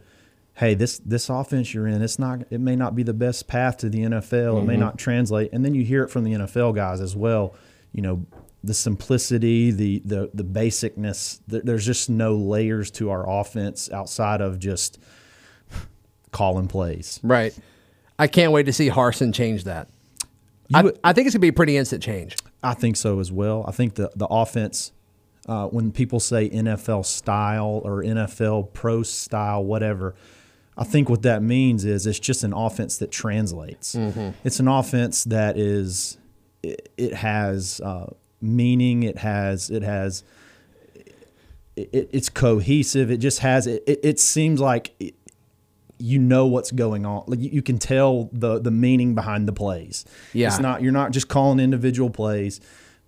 hey, 0.55 0.75
this 0.75 0.99
this 0.99 1.29
offense 1.29 1.73
you're 1.73 1.87
in, 1.87 2.01
it's 2.01 2.19
not 2.19 2.43
it 2.49 2.59
may 2.59 2.75
not 2.75 2.95
be 2.95 3.03
the 3.03 3.13
best 3.13 3.47
path 3.47 3.77
to 3.77 3.89
the 3.89 3.99
NFL. 3.99 4.59
It 4.59 4.65
may 4.65 4.73
mm-hmm. 4.73 4.81
not 4.81 4.97
translate. 4.97 5.51
And 5.53 5.65
then 5.65 5.73
you 5.73 5.83
hear 5.83 6.03
it 6.03 6.09
from 6.09 6.23
the 6.23 6.33
NFL 6.33 6.75
guys 6.75 7.01
as 7.01 7.15
well. 7.15 7.55
You 7.91 8.01
know, 8.01 8.25
the 8.63 8.73
simplicity, 8.73 9.71
the 9.71 10.01
the 10.05 10.31
the 10.33 10.43
basicness. 10.43 11.39
There's 11.47 11.85
just 11.85 12.09
no 12.09 12.35
layers 12.35 12.91
to 12.91 13.09
our 13.09 13.29
offense 13.29 13.91
outside 13.91 14.41
of 14.41 14.59
just 14.59 14.99
calling 16.31 16.67
plays. 16.67 17.19
Right. 17.23 17.57
I 18.19 18.27
can't 18.27 18.51
wait 18.51 18.63
to 18.67 18.73
see 18.73 18.89
Harsin 18.89 19.33
change 19.33 19.63
that. 19.65 19.89
I, 20.73 20.81
would- 20.83 20.99
I 21.03 21.13
think 21.13 21.27
it's 21.27 21.35
gonna 21.35 21.41
be 21.41 21.47
a 21.49 21.53
pretty 21.53 21.77
instant 21.77 22.01
change. 22.03 22.35
I 22.61 22.73
think 22.73 22.95
so 22.95 23.19
as 23.19 23.31
well. 23.31 23.65
I 23.67 23.71
think 23.71 23.95
the 23.95 24.11
the 24.15 24.27
offense. 24.27 24.91
Uh, 25.45 25.67
when 25.67 25.91
people 25.91 26.21
say 26.21 26.49
NFL 26.49 27.05
style 27.05 27.81
or 27.83 28.01
NFL 28.01 28.71
pro 28.71 29.03
style, 29.03 29.61
whatever, 29.61 30.15
I 30.77 30.85
think 30.85 31.09
what 31.09 31.23
that 31.23 31.43
means 31.43 31.83
is 31.83 32.07
it's 32.07 32.17
just 32.17 32.45
an 32.45 32.53
offense 32.53 32.97
that 32.99 33.11
translates. 33.11 33.93
It's 34.45 34.61
an 34.61 34.69
offense 34.69 35.25
that 35.25 35.57
is 35.57 36.17
it, 36.63 36.93
it 36.95 37.13
has 37.15 37.81
uh, 37.81 38.13
meaning. 38.39 39.03
It 39.03 39.17
has 39.17 39.69
it 39.69 39.83
has 39.83 40.23
it, 41.75 42.09
it's 42.13 42.29
cohesive. 42.29 43.11
It 43.11 43.17
just 43.17 43.39
has 43.39 43.67
it. 43.67 43.83
It, 43.85 43.99
it 44.03 44.19
seems 44.21 44.61
like 44.61 44.93
you 45.97 46.19
know 46.19 46.47
what's 46.47 46.71
going 46.71 47.05
on. 47.05 47.23
Like 47.27 47.39
you, 47.39 47.49
you 47.49 47.61
can 47.61 47.77
tell 47.77 48.29
the 48.33 48.59
the 48.59 48.71
meaning 48.71 49.15
behind 49.15 49.47
the 49.47 49.53
plays. 49.53 50.05
Yeah. 50.33 50.47
it's 50.47 50.59
not 50.59 50.81
you're 50.81 50.91
not 50.91 51.11
just 51.11 51.27
calling 51.27 51.59
individual 51.59 52.09
plays. 52.09 52.59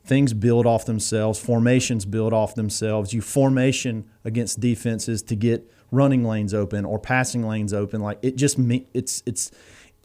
Things 0.03 0.33
build 0.33 0.67
off 0.67 0.85
themselves. 0.85 1.39
Formations 1.39 2.05
build 2.05 2.31
off 2.31 2.53
themselves. 2.53 3.11
You 3.13 3.21
formation 3.21 4.05
against 4.23 4.59
defenses 4.59 5.23
to 5.23 5.35
get 5.35 5.69
running 5.91 6.23
lanes 6.23 6.53
open 6.53 6.85
or 6.85 6.99
passing 6.99 7.47
lanes 7.47 7.73
open. 7.73 8.01
Like 8.01 8.19
it 8.21 8.35
just 8.35 8.57
me, 8.57 8.87
it's 8.93 9.23
it's 9.25 9.51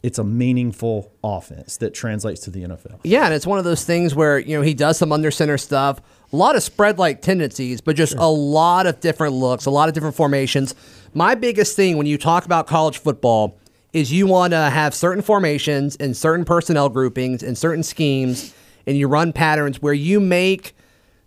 it's 0.03 0.17
a 0.17 0.23
meaningful 0.23 1.11
offense 1.23 1.77
that 1.77 1.93
translates 1.93 2.41
to 2.41 2.49
the 2.49 2.63
NFL. 2.63 2.99
Yeah, 3.03 3.25
and 3.25 3.33
it's 3.33 3.45
one 3.45 3.59
of 3.59 3.65
those 3.65 3.83
things 3.83 4.15
where 4.15 4.39
you 4.39 4.55
know 4.57 4.63
he 4.63 4.73
does 4.73 4.97
some 4.97 5.11
under 5.11 5.31
center 5.31 5.57
stuff, 5.57 6.01
a 6.31 6.35
lot 6.35 6.55
of 6.55 6.63
spread 6.63 6.97
like 6.97 7.21
tendencies, 7.21 7.81
but 7.81 7.95
just 7.95 8.15
a 8.15 8.27
lot 8.27 8.87
of 8.87 8.99
different 8.99 9.33
looks, 9.33 9.65
a 9.65 9.71
lot 9.71 9.89
of 9.89 9.93
different 9.93 10.15
formations. 10.15 10.73
My 11.13 11.35
biggest 11.35 11.75
thing 11.75 11.97
when 11.97 12.07
you 12.07 12.17
talk 12.17 12.45
about 12.45 12.67
college 12.67 12.97
football 12.97 13.57
is 13.93 14.11
you 14.11 14.25
want 14.25 14.51
to 14.51 14.69
have 14.69 14.95
certain 14.95 15.21
formations 15.21 15.95
and 15.97 16.15
certain 16.15 16.45
personnel 16.45 16.89
groupings 16.89 17.43
and 17.43 17.57
certain 17.57 17.83
schemes, 17.83 18.55
and 18.87 18.97
you 18.97 19.07
run 19.07 19.33
patterns 19.33 19.81
where 19.81 19.93
you 19.93 20.19
make 20.19 20.73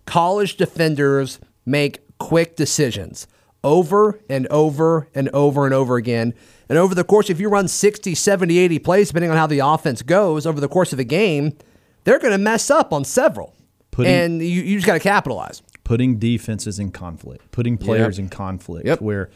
college 0.06 0.56
defenders 0.56 1.38
make 1.66 2.00
quick 2.18 2.56
decisions 2.56 3.26
over 3.62 4.20
and 4.28 4.46
over 4.48 5.08
and 5.14 5.28
over 5.30 5.64
and 5.64 5.74
over 5.74 5.96
again. 5.96 6.34
And 6.68 6.78
over 6.78 6.94
the 6.94 7.04
course, 7.04 7.28
if 7.30 7.40
you 7.40 7.48
run 7.48 7.68
60, 7.68 8.14
70, 8.14 8.58
80 8.58 8.78
plays, 8.78 9.08
depending 9.08 9.30
on 9.30 9.36
how 9.36 9.46
the 9.46 9.58
offense 9.58 10.02
goes 10.02 10.46
over 10.46 10.60
the 10.60 10.68
course 10.68 10.92
of 10.92 10.98
a 10.98 11.04
game, 11.04 11.56
they're 12.04 12.18
going 12.18 12.32
to 12.32 12.38
mess 12.38 12.70
up 12.70 12.92
on 12.92 13.04
several. 13.04 13.54
Putting- 13.90 14.12
and 14.12 14.40
you, 14.40 14.62
you 14.62 14.76
just 14.76 14.86
got 14.86 14.94
to 14.94 15.00
capitalize. 15.00 15.62
putting 15.84 16.18
defenses 16.18 16.78
in 16.78 16.90
conflict, 16.90 17.50
putting 17.52 17.76
players 17.76 18.18
in 18.18 18.28
conflict. 18.28 18.86
Yep. 18.86 19.00
Where, 19.02 19.30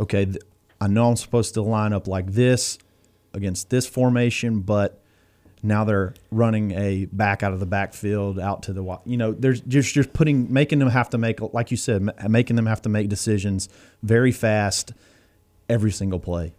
okay, 0.00 0.24
th- 0.24 0.38
I 0.80 0.88
know 0.88 1.08
I'm 1.08 1.16
supposed 1.16 1.54
to 1.54 1.62
line 1.62 1.92
up 1.92 2.06
like 2.08 2.32
this 2.32 2.78
against 3.32 3.70
this 3.70 3.86
formation, 3.86 4.60
but 4.60 5.00
now 5.62 5.84
they're 5.84 6.14
running 6.30 6.72
a 6.72 7.06
back 7.06 7.42
out 7.42 7.52
of 7.52 7.60
the 7.60 7.66
backfield 7.66 8.38
out 8.38 8.62
to 8.64 8.72
the 8.72 8.98
you 9.06 9.16
know 9.16 9.32
there's 9.32 9.60
just 9.62 9.94
just 9.94 10.12
putting 10.12 10.52
making 10.52 10.78
them 10.78 10.90
have 10.90 11.08
to 11.10 11.18
make 11.18 11.40
like 11.54 11.70
you 11.70 11.76
said 11.76 12.02
making 12.28 12.56
them 12.56 12.66
have 12.66 12.82
to 12.82 12.88
make 12.88 13.08
decisions 13.08 13.68
very 14.02 14.30
fast 14.32 14.92
every 15.68 15.90
single 15.90 16.18
play 16.18 16.54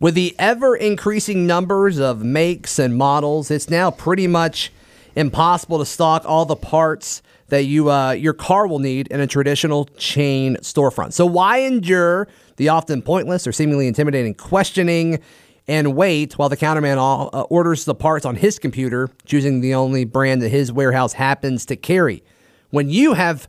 With 0.00 0.14
the 0.14 0.34
ever 0.38 0.76
increasing 0.76 1.46
numbers 1.46 1.98
of 1.98 2.24
makes 2.24 2.78
and 2.78 2.96
models, 2.96 3.50
it's 3.50 3.68
now 3.68 3.90
pretty 3.90 4.26
much 4.26 4.72
impossible 5.16 5.78
to 5.78 5.84
stock 5.86 6.22
all 6.24 6.44
the 6.44 6.56
parts 6.56 7.22
that 7.48 7.64
you 7.64 7.90
uh, 7.90 8.12
your 8.12 8.34
car 8.34 8.66
will 8.66 8.78
need 8.78 9.08
in 9.08 9.20
a 9.20 9.26
traditional 9.26 9.86
chain 9.96 10.56
storefront. 10.58 11.12
So 11.14 11.26
why 11.26 11.58
endure 11.58 12.28
the 12.56 12.68
often 12.68 13.02
pointless 13.02 13.46
or 13.46 13.52
seemingly 13.52 13.88
intimidating 13.88 14.34
questioning 14.34 15.18
and 15.66 15.96
wait 15.96 16.38
while 16.38 16.48
the 16.48 16.56
counterman 16.56 16.98
all, 16.98 17.30
uh, 17.32 17.42
orders 17.42 17.84
the 17.84 17.94
parts 17.94 18.24
on 18.24 18.36
his 18.36 18.58
computer, 18.58 19.10
choosing 19.24 19.60
the 19.60 19.74
only 19.74 20.04
brand 20.04 20.42
that 20.42 20.50
his 20.50 20.70
warehouse 20.70 21.14
happens 21.14 21.66
to 21.66 21.76
carry? 21.76 22.22
When 22.70 22.88
you 22.88 23.14
have 23.14 23.48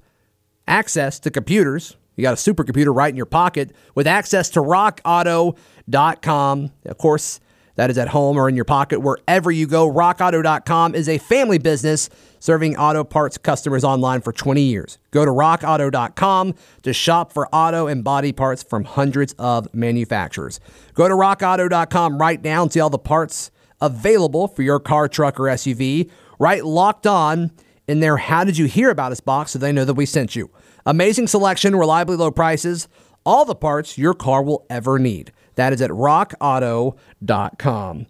access 0.69 1.19
to 1.19 1.31
computers. 1.31 1.97
You 2.19 2.23
got 2.23 2.33
a 2.33 2.53
supercomputer 2.53 2.93
right 2.93 3.09
in 3.09 3.15
your 3.15 3.25
pocket 3.25 3.71
with 3.95 4.05
access 4.05 4.49
to 4.49 4.59
rockauto.com. 4.59 6.71
Of 6.85 6.97
course, 6.97 7.39
that 7.75 7.89
is 7.89 7.97
at 7.97 8.09
home 8.09 8.35
or 8.35 8.49
in 8.49 8.57
your 8.57 8.65
pocket 8.65 8.99
wherever 8.99 9.49
you 9.49 9.65
go. 9.65 9.89
Rockauto.com 9.89 10.95
is 10.95 11.07
a 11.07 11.17
family 11.17 11.59
business 11.59 12.09
serving 12.39 12.75
auto 12.75 13.05
parts 13.05 13.37
customers 13.37 13.85
online 13.85 14.19
for 14.19 14.33
20 14.33 14.61
years. 14.61 14.97
Go 15.11 15.23
to 15.23 15.31
rockauto.com 15.31 16.55
to 16.83 16.91
shop 16.91 17.31
for 17.31 17.47
auto 17.55 17.87
and 17.87 18.03
body 18.03 18.33
parts 18.33 18.63
from 18.63 18.83
hundreds 18.83 19.33
of 19.39 19.73
manufacturers. 19.73 20.59
Go 20.95 21.07
to 21.07 21.13
rockauto.com 21.13 22.17
right 22.17 22.43
now 22.43 22.63
and 22.63 22.73
see 22.73 22.81
all 22.81 22.89
the 22.89 22.99
parts 22.99 23.49
available 23.79 24.49
for 24.49 24.61
your 24.61 24.81
car, 24.81 25.07
truck, 25.07 25.39
or 25.39 25.43
SUV. 25.43 26.11
Right 26.37 26.65
locked 26.65 27.07
on 27.07 27.51
in 27.89 27.99
their 28.01 28.17
How 28.17 28.43
Did 28.43 28.59
You 28.59 28.65
Hear 28.65 28.91
About 28.91 29.11
Us 29.11 29.19
box 29.19 29.51
so 29.51 29.59
they 29.59 29.71
know 29.71 29.83
that 29.83 29.95
we 29.95 30.05
sent 30.05 30.35
you. 30.35 30.51
Amazing 30.85 31.25
selection, 31.25 31.75
reliably 31.75 32.15
low 32.15 32.29
prices, 32.29 32.87
all 33.25 33.45
the 33.45 33.55
parts 33.55 33.97
your 33.97 34.13
car 34.13 34.43
will 34.43 34.63
ever 34.69 34.99
need. 34.99 35.33
That 35.55 35.73
is 35.73 35.81
at 35.81 35.89
rockauto.com. 35.89 38.05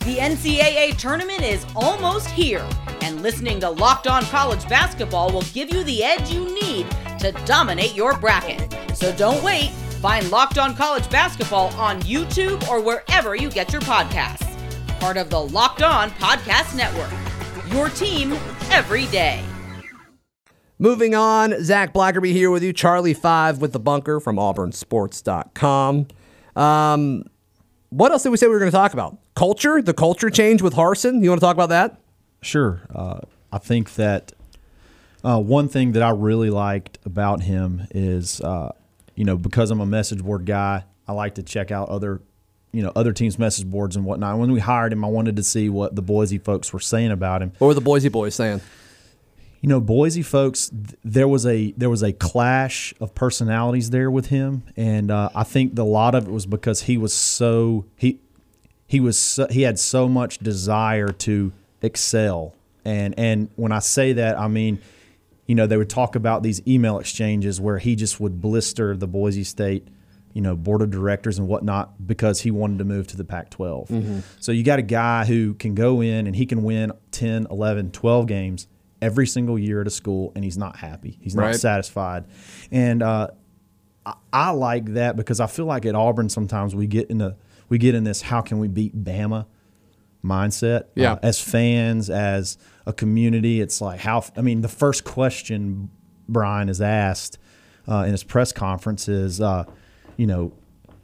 The 0.00 0.20
NCAA 0.20 0.96
tournament 0.96 1.42
is 1.42 1.66
almost 1.76 2.30
here, 2.30 2.66
and 3.02 3.22
listening 3.22 3.60
to 3.60 3.68
Locked 3.68 4.06
On 4.06 4.22
College 4.24 4.66
Basketball 4.66 5.30
will 5.30 5.44
give 5.52 5.74
you 5.74 5.84
the 5.84 6.02
edge 6.02 6.30
you 6.30 6.46
need 6.54 6.90
to 7.18 7.32
dominate 7.44 7.94
your 7.94 8.18
bracket. 8.18 8.74
So 8.96 9.14
don't 9.14 9.44
wait. 9.44 9.72
Find 10.00 10.30
Locked 10.30 10.56
On 10.56 10.74
College 10.74 11.10
Basketball 11.10 11.68
on 11.74 12.00
YouTube 12.02 12.66
or 12.68 12.80
wherever 12.80 13.36
you 13.36 13.50
get 13.50 13.70
your 13.70 13.82
podcasts. 13.82 14.53
Part 15.04 15.18
of 15.18 15.28
the 15.28 15.38
Locked 15.38 15.82
On 15.82 16.08
Podcast 16.12 16.74
Network. 16.74 17.12
Your 17.74 17.90
team 17.90 18.32
every 18.70 19.04
day. 19.08 19.44
Moving 20.78 21.14
on, 21.14 21.62
Zac 21.62 21.92
Blackerby 21.92 22.32
here 22.32 22.50
with 22.50 22.62
you. 22.62 22.72
Charlie 22.72 23.12
Five 23.12 23.60
with 23.60 23.74
the 23.74 23.78
bunker 23.78 24.18
from 24.18 24.36
AuburnSports.com. 24.36 26.06
Um, 26.56 27.24
what 27.90 28.12
else 28.12 28.22
did 28.22 28.30
we 28.30 28.38
say 28.38 28.46
we 28.46 28.54
were 28.54 28.58
going 28.58 28.70
to 28.70 28.74
talk 28.74 28.94
about? 28.94 29.18
Culture, 29.36 29.82
the 29.82 29.92
culture 29.92 30.30
change 30.30 30.62
with 30.62 30.72
Harsin. 30.72 31.22
You 31.22 31.28
want 31.28 31.38
to 31.38 31.46
talk 31.46 31.54
about 31.54 31.68
that? 31.68 32.00
Sure. 32.40 32.80
Uh, 32.88 33.20
I 33.52 33.58
think 33.58 33.96
that 33.96 34.32
uh, 35.22 35.38
one 35.38 35.68
thing 35.68 35.92
that 35.92 36.02
I 36.02 36.12
really 36.12 36.48
liked 36.48 36.96
about 37.04 37.42
him 37.42 37.88
is, 37.90 38.40
uh, 38.40 38.72
you 39.16 39.26
know, 39.26 39.36
because 39.36 39.70
I'm 39.70 39.82
a 39.82 39.86
message 39.86 40.24
board 40.24 40.46
guy, 40.46 40.84
I 41.06 41.12
like 41.12 41.34
to 41.34 41.42
check 41.42 41.70
out 41.70 41.90
other, 41.90 42.22
you 42.74 42.82
know, 42.82 42.92
other 42.96 43.12
teams' 43.12 43.38
message 43.38 43.66
boards 43.66 43.94
and 43.94 44.04
whatnot. 44.04 44.36
When 44.38 44.50
we 44.50 44.58
hired 44.60 44.92
him, 44.92 45.04
I 45.04 45.08
wanted 45.08 45.36
to 45.36 45.44
see 45.44 45.68
what 45.68 45.94
the 45.94 46.02
Boise 46.02 46.38
folks 46.38 46.72
were 46.72 46.80
saying 46.80 47.12
about 47.12 47.40
him. 47.40 47.52
What 47.58 47.68
were 47.68 47.74
the 47.74 47.80
Boise 47.80 48.08
boys 48.08 48.34
saying? 48.34 48.60
You 49.60 49.68
know, 49.68 49.80
Boise 49.80 50.22
folks, 50.22 50.70
there 51.04 51.28
was 51.28 51.46
a 51.46 51.70
there 51.72 51.88
was 51.88 52.02
a 52.02 52.12
clash 52.12 52.92
of 53.00 53.14
personalities 53.14 53.90
there 53.90 54.10
with 54.10 54.26
him, 54.26 54.64
and 54.76 55.10
uh, 55.10 55.30
I 55.34 55.44
think 55.44 55.78
a 55.78 55.84
lot 55.84 56.14
of 56.14 56.26
it 56.26 56.30
was 56.30 56.46
because 56.46 56.82
he 56.82 56.98
was 56.98 57.14
so 57.14 57.86
he 57.96 58.18
he 58.86 59.00
was 59.00 59.18
so, 59.18 59.46
he 59.48 59.62
had 59.62 59.78
so 59.78 60.08
much 60.08 60.38
desire 60.38 61.08
to 61.08 61.52
excel, 61.80 62.54
and 62.84 63.18
and 63.18 63.48
when 63.56 63.72
I 63.72 63.78
say 63.78 64.12
that, 64.14 64.38
I 64.38 64.48
mean, 64.48 64.80
you 65.46 65.54
know, 65.54 65.66
they 65.66 65.76
would 65.76 65.90
talk 65.90 66.16
about 66.16 66.42
these 66.42 66.60
email 66.66 66.98
exchanges 66.98 67.60
where 67.60 67.78
he 67.78 67.96
just 67.96 68.20
would 68.20 68.42
blister 68.42 68.96
the 68.96 69.06
Boise 69.06 69.44
State, 69.44 69.86
you 70.34 70.40
know, 70.42 70.54
board 70.54 70.82
of 70.82 70.90
directors 70.90 71.38
and 71.38 71.48
whatnot 71.48 72.06
because 72.06 72.40
he 72.42 72.50
wanted 72.50 72.76
to 72.78 72.84
move 72.84 73.06
to 73.06 73.16
the 73.16 73.24
Pac-12. 73.24 74.22
So 74.40 74.52
you 74.52 74.62
got 74.64 74.78
a 74.78 74.82
guy 74.82 75.24
who 75.24 75.54
can 75.54 75.74
go 75.74 76.02
in 76.02 76.26
and 76.26 76.36
he 76.36 76.44
can 76.44 76.62
win 76.62 76.92
10, 77.12 77.46
11, 77.50 77.92
12 77.92 78.26
games 78.26 78.66
every 79.00 79.26
single 79.26 79.58
year 79.58 79.80
at 79.80 79.86
a 79.86 79.90
school, 79.90 80.32
and 80.34 80.44
he's 80.44 80.58
not 80.58 80.76
happy. 80.76 81.18
He's 81.22 81.34
not 81.34 81.42
Right. 81.44 81.54
satisfied, 81.54 82.24
and 82.70 83.02
uh, 83.02 83.28
I, 84.04 84.14
I 84.32 84.50
like 84.50 84.94
that 84.94 85.16
because 85.16 85.40
I 85.40 85.46
feel 85.46 85.66
like 85.66 85.86
at 85.86 85.94
Auburn 85.94 86.28
sometimes 86.28 86.74
we 86.74 86.86
get 86.86 87.10
in 87.10 87.34
we 87.68 87.78
get 87.78 87.94
in 87.94 88.04
this 88.04 88.20
how 88.22 88.40
can 88.42 88.58
we 88.58 88.68
beat 88.68 89.04
Bama 89.04 89.46
mindset. 90.24 90.84
Yeah. 90.94 91.12
Uh, 91.14 91.18
as 91.22 91.40
fans, 91.40 92.10
as 92.10 92.58
a 92.86 92.92
community, 92.92 93.60
it's 93.60 93.80
like 93.80 94.00
how 94.00 94.24
I 94.36 94.40
mean 94.42 94.62
the 94.62 94.68
first 94.68 95.04
question 95.04 95.90
Bryan 96.28 96.68
is 96.68 96.80
asked 96.80 97.38
uh, 97.88 98.04
in 98.06 98.12
his 98.12 98.24
press 98.24 98.52
conference 98.52 99.08
is, 99.08 99.40
uh, 99.40 99.64
you 100.16 100.26
know, 100.26 100.52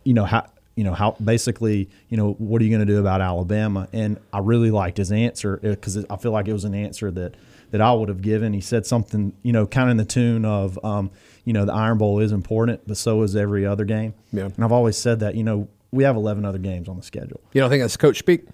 you 0.05 0.15
know 0.15 0.25
how. 0.25 0.47
You 0.77 0.85
know 0.85 0.95
how 0.95 1.15
basically, 1.23 1.91
you 2.09 2.17
know, 2.17 2.33
what 2.39 2.63
are 2.63 2.65
you 2.65 2.71
going 2.71 2.87
to 2.87 2.91
do 2.91 3.01
about 3.01 3.21
Alabama? 3.21 3.87
And 3.93 4.19
I 4.33 4.39
really 4.39 4.71
liked 4.71 4.97
his 4.97 5.13
answer 5.13 5.59
because 5.59 6.07
I 6.09 6.17
feel 6.17 6.33
like 6.33 6.49
it 6.49 6.55
was 6.55 6.65
an 6.65 6.75
answer 6.75 7.11
that 7.11 7.35
that 7.71 7.81
I 7.81 7.93
would 7.93 8.09
have 8.09 8.23
given. 8.23 8.53
He 8.53 8.61
said 8.61 8.87
something, 8.87 9.33
you 9.43 9.53
know, 9.53 9.67
kind 9.67 9.89
of 9.89 9.93
in 9.93 9.97
the 9.97 10.05
tune 10.05 10.45
of, 10.45 10.83
um, 10.85 11.11
you 11.45 11.53
know, 11.53 11.65
the 11.65 11.73
Iron 11.73 11.99
Bowl 11.99 12.21
is 12.21 12.33
important, 12.33 12.81
but 12.87 12.97
so 12.97 13.23
is 13.23 13.37
every 13.37 13.67
other 13.67 13.85
game. 13.85 14.15
Yeah. 14.33 14.45
And 14.45 14.65
I've 14.65 14.73
always 14.73 14.97
said 14.97 15.21
that, 15.21 15.35
you 15.35 15.45
know, 15.45 15.69
we 15.91 16.05
have 16.05 16.17
11 16.17 16.45
other 16.45 16.59
games 16.59 16.89
on 16.89 16.97
the 16.97 17.03
schedule. 17.03 17.41
You 17.53 17.61
don't 17.61 17.71
think 17.71 17.83
that's 17.83 17.97
coach 17.97 18.19
speak? 18.19 18.47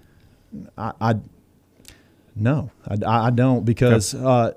I, 0.77 0.92
I 1.01 1.14
no, 2.35 2.71
I, 2.87 3.27
I 3.27 3.31
don't 3.31 3.64
because 3.64 4.14
uh, 4.14 4.53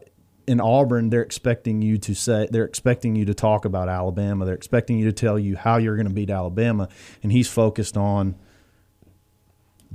in 0.50 0.60
Auburn 0.60 1.10
they're 1.10 1.22
expecting 1.22 1.82
you 1.82 1.98
to 2.00 2.14
say 2.14 2.48
they're 2.52 2.66
expecting 2.66 3.16
you 3.16 3.26
to 3.26 3.34
talk 3.34 3.66
about 3.66 3.88
Alabama. 3.90 4.46
They're 4.46 4.56
expecting 4.56 4.98
you 5.00 5.06
to 5.06 5.14
tell 5.14 5.38
you 5.40 5.56
how 5.56 5.78
you're 5.78 5.96
going 5.96 6.08
to 6.08 6.14
beat 6.14 6.30
Alabama, 6.30 6.90
and 7.24 7.32
he's 7.32 7.48
focused 7.48 7.96
on 7.98 8.36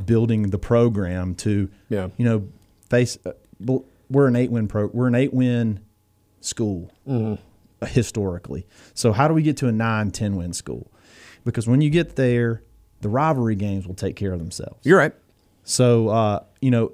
building 0.04 0.50
the 0.50 0.58
program 0.58 1.34
to 1.36 1.70
Yeah. 1.88 2.08
you 2.16 2.24
know 2.24 2.48
face. 2.90 3.18
Uh, 3.24 3.32
we're 4.10 4.26
an 4.26 4.36
eight 4.36 4.50
win 4.50 4.68
pro. 4.68 4.86
We're 4.86 5.06
an 5.06 5.14
eight 5.14 5.32
win 5.32 5.80
school 6.40 6.90
uh, 7.08 7.36
historically. 7.86 8.66
So 8.92 9.12
how 9.12 9.28
do 9.28 9.34
we 9.34 9.42
get 9.42 9.56
to 9.58 9.68
a 9.68 9.72
9, 9.72 10.10
10 10.10 10.36
win 10.36 10.52
school? 10.52 10.90
Because 11.44 11.66
when 11.66 11.80
you 11.80 11.90
get 11.90 12.16
there, 12.16 12.62
the 13.00 13.08
rivalry 13.08 13.54
games 13.54 13.86
will 13.86 13.94
take 13.94 14.16
care 14.16 14.32
of 14.32 14.38
themselves. 14.38 14.78
You're 14.82 14.98
right. 14.98 15.12
So 15.64 16.08
uh, 16.08 16.40
you 16.60 16.70
know, 16.70 16.92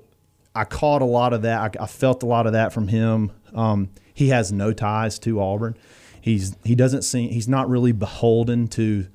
I 0.55 0.65
caught 0.65 1.03
a 1.03 1.07
lot 1.07 1.33
of 1.33 1.43
that. 1.43 1.77
I, 1.79 1.85
I 1.85 1.87
felt 1.87 2.23
a 2.23 2.27
lot 2.27 2.47
of 2.47 2.53
that 2.53 2.73
from 2.73 2.89
him. 2.89 3.33
Um, 3.55 3.91
he 4.13 4.29
has 4.29 4.53
no 4.53 4.73
ties 4.73 5.19
to 5.21 5.41
Auburn. 5.41 5.77
He's 6.21 6.57
he 6.65 6.75
doesn't 6.75 7.03
seem 7.03 7.31
he's 7.31 7.49
not 7.49 7.69
really 7.69 7.93
beholden 7.93 8.69
to 8.69 9.07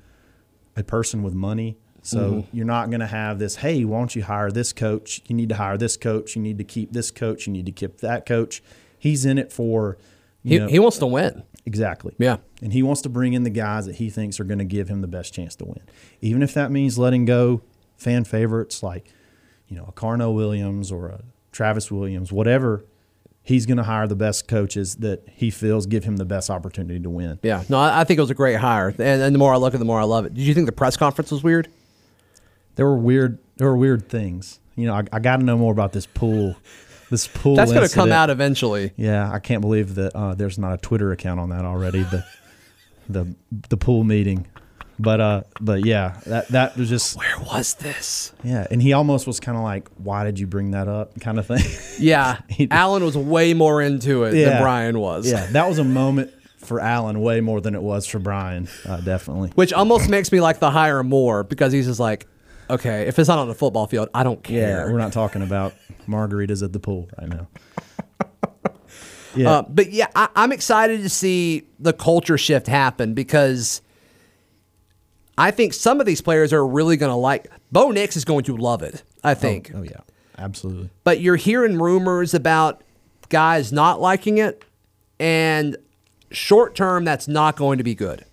a 0.76 0.82
person 0.82 1.22
with 1.22 1.34
money. 1.34 1.78
So 2.02 2.46
you're 2.52 2.66
not 2.66 2.88
going 2.90 3.00
to 3.00 3.06
have 3.06 3.40
this. 3.40 3.56
Hey, 3.56 3.84
why 3.84 3.98
don't 3.98 4.14
you 4.14 4.22
hire 4.22 4.52
this 4.52 4.72
coach? 4.72 5.22
You 5.26 5.34
need 5.34 5.48
to 5.48 5.56
hire 5.56 5.76
this 5.76 5.96
coach. 5.96 6.36
You 6.36 6.42
need 6.42 6.56
to 6.58 6.64
keep 6.64 6.92
this 6.92 7.10
coach. 7.10 7.48
You 7.48 7.52
need 7.52 7.66
to 7.66 7.72
keep 7.72 7.98
that 7.98 8.24
coach. 8.26 8.62
He's 8.96 9.24
in 9.24 9.38
it 9.38 9.52
for. 9.52 9.98
You 10.44 10.50
He, 10.52 10.58
know, 10.58 10.68
he 10.68 10.78
wants 10.78 10.98
to 10.98 11.06
win. 11.06 11.42
Exactly. 11.64 12.14
Yeah. 12.18 12.36
And 12.62 12.72
he 12.72 12.84
wants 12.84 13.02
to 13.02 13.08
bring 13.08 13.32
in 13.32 13.42
the 13.42 13.50
guys 13.50 13.86
that 13.86 13.96
he 13.96 14.08
thinks 14.08 14.38
are 14.38 14.44
going 14.44 14.60
to 14.60 14.64
give 14.64 14.88
him 14.88 15.00
the 15.00 15.08
best 15.08 15.34
chance 15.34 15.56
to 15.56 15.64
win. 15.64 15.82
Even 16.20 16.44
if 16.44 16.54
that 16.54 16.70
means 16.70 16.96
letting 16.96 17.24
go 17.24 17.62
fan 17.96 18.22
favorites 18.22 18.84
like, 18.84 19.10
you 19.66 19.76
know, 19.76 19.86
a 19.88 19.92
Carno 19.92 20.32
Williams 20.32 20.92
or 20.92 21.08
a 21.08 21.22
Travis 21.50 21.90
Williams, 21.90 22.30
whatever, 22.30 22.84
he's 23.46 23.64
going 23.64 23.76
to 23.76 23.84
hire 23.84 24.08
the 24.08 24.16
best 24.16 24.48
coaches 24.48 24.96
that 24.96 25.22
he 25.32 25.50
feels 25.50 25.86
give 25.86 26.02
him 26.02 26.16
the 26.16 26.24
best 26.24 26.50
opportunity 26.50 26.98
to 26.98 27.08
win. 27.08 27.38
Yeah. 27.44 27.62
No, 27.68 27.78
I, 27.78 28.02
think 28.02 28.18
it 28.18 28.20
was 28.20 28.30
a 28.30 28.34
great 28.34 28.56
hire. 28.56 28.88
And, 28.88 29.00
and 29.00 29.32
the 29.32 29.38
more 29.38 29.54
I 29.54 29.56
look 29.56 29.72
at 29.72 29.76
it, 29.76 29.78
the 29.78 29.84
more 29.84 30.00
I 30.00 30.04
love 30.04 30.26
it. 30.26 30.34
Did 30.34 30.42
you 30.42 30.52
think 30.52 30.66
the 30.66 30.72
press 30.72 30.96
conference 30.96 31.30
was 31.30 31.44
weird? 31.44 31.68
There 32.74 32.84
were 32.86 32.96
weird 32.96 33.38
there 33.56 33.68
were 33.68 33.76
weird 33.76 34.08
things. 34.08 34.58
You 34.74 34.86
know, 34.86 34.94
I, 34.94 35.04
I 35.12 35.20
got 35.20 35.36
to 35.36 35.44
know 35.44 35.56
more 35.56 35.72
about 35.72 35.92
this 35.92 36.06
pool. 36.06 36.56
This 37.08 37.28
pool 37.28 37.54
That's 37.54 37.72
going 37.72 37.88
to 37.88 37.94
come 37.94 38.10
out 38.10 38.30
eventually. 38.30 38.92
Yeah, 38.96 39.30
I 39.30 39.38
can't 39.38 39.60
believe 39.60 39.94
that 39.94 40.14
uh, 40.14 40.34
there's 40.34 40.58
not 40.58 40.74
a 40.74 40.76
Twitter 40.76 41.12
account 41.12 41.38
on 41.38 41.50
that 41.50 41.64
already. 41.64 42.02
The 42.02 42.26
the 43.08 43.34
the 43.70 43.76
pool 43.76 44.02
meeting, 44.02 44.48
but 44.98 45.20
uh, 45.20 45.42
but 45.60 45.84
yeah, 45.84 46.20
that 46.26 46.48
that 46.48 46.76
was 46.76 46.88
just 46.88 47.16
Where 47.16 47.38
was 47.40 47.74
this? 47.74 48.32
yeah, 48.42 48.66
and 48.70 48.80
he 48.82 48.92
almost 48.92 49.26
was 49.26 49.40
kind 49.40 49.56
of 49.58 49.62
like, 49.64 49.88
"Why 49.96 50.24
did 50.24 50.38
you 50.38 50.46
bring 50.46 50.70
that 50.72 50.88
up?" 50.88 51.18
kind 51.20 51.38
of 51.38 51.46
thing. 51.46 51.62
Yeah. 51.98 52.38
He- 52.48 52.68
Allen 52.70 53.02
was 53.04 53.16
way 53.16 53.54
more 53.54 53.80
into 53.82 54.24
it 54.24 54.32
than 54.32 54.60
Bryan 54.60 54.98
was. 54.98 55.30
yeah, 55.30 55.46
that 55.52 55.68
was 55.68 55.78
a 55.78 55.84
moment 55.84 56.32
for 56.58 56.80
Allen 56.80 57.20
way 57.20 57.40
more 57.40 57.60
than 57.60 57.74
it 57.74 57.82
was 57.82 58.06
for 58.06 58.18
Bryan, 58.18 58.68
uh, 58.86 59.00
definitely. 59.00 59.50
Which 59.54 59.72
almost 59.72 60.08
makes 60.08 60.32
me 60.32 60.40
like 60.40 60.58
the 60.58 60.70
hire 60.70 61.02
more 61.04 61.44
because 61.44 61.72
he's 61.72 61.86
just 61.86 62.00
like, 62.00 62.26
okay, 62.68 63.06
if 63.06 63.18
it's 63.18 63.28
not 63.28 63.38
on 63.38 63.46
the 63.48 63.54
football 63.54 63.86
field, 63.86 64.08
I 64.12 64.24
don't 64.24 64.40
Yeah, 64.50 64.66
care. 64.84 64.92
we're 64.92 64.98
not 64.98 65.12
talking 65.12 65.42
about 65.42 65.74
margaritas 66.08 66.62
at 66.64 66.72
the 66.72 66.80
pool 66.80 67.08
right 67.18 67.28
now. 67.28 67.46
Yeah, 69.36 69.50
Uh, 69.50 69.62
but 69.68 69.92
yeah, 69.92 70.06
I, 70.16 70.28
I'm 70.34 70.50
excited 70.50 71.02
to 71.02 71.08
see 71.10 71.68
the 71.78 71.92
culture 71.92 72.38
shift 72.38 72.66
happen 72.66 73.12
because 73.12 73.82
I 75.38 75.50
think 75.50 75.74
some 75.74 76.00
of 76.00 76.06
these 76.06 76.20
players 76.20 76.52
are 76.52 76.66
really 76.66 76.96
going 76.96 77.10
to 77.10 77.16
like. 77.16 77.48
Bo 77.70 77.90
Nix 77.90 78.16
is 78.16 78.24
going 78.24 78.44
to 78.44 78.56
love 78.56 78.82
it. 78.82 79.02
I 79.22 79.32
oh, 79.32 79.34
think. 79.34 79.70
oh 79.74 79.82
yeah, 79.82 80.00
absolutely. 80.38 80.90
But 81.04 81.20
you're 81.20 81.36
hearing 81.36 81.78
rumors 81.78 82.32
about 82.34 82.82
guys 83.28 83.72
not 83.72 84.00
liking 84.00 84.38
it, 84.38 84.64
and 85.18 85.76
short 86.30 86.74
term, 86.74 87.04
that's 87.04 87.28
not 87.28 87.56
going 87.56 87.78
to 87.78 87.84
be 87.84 87.94
good. 87.94 88.24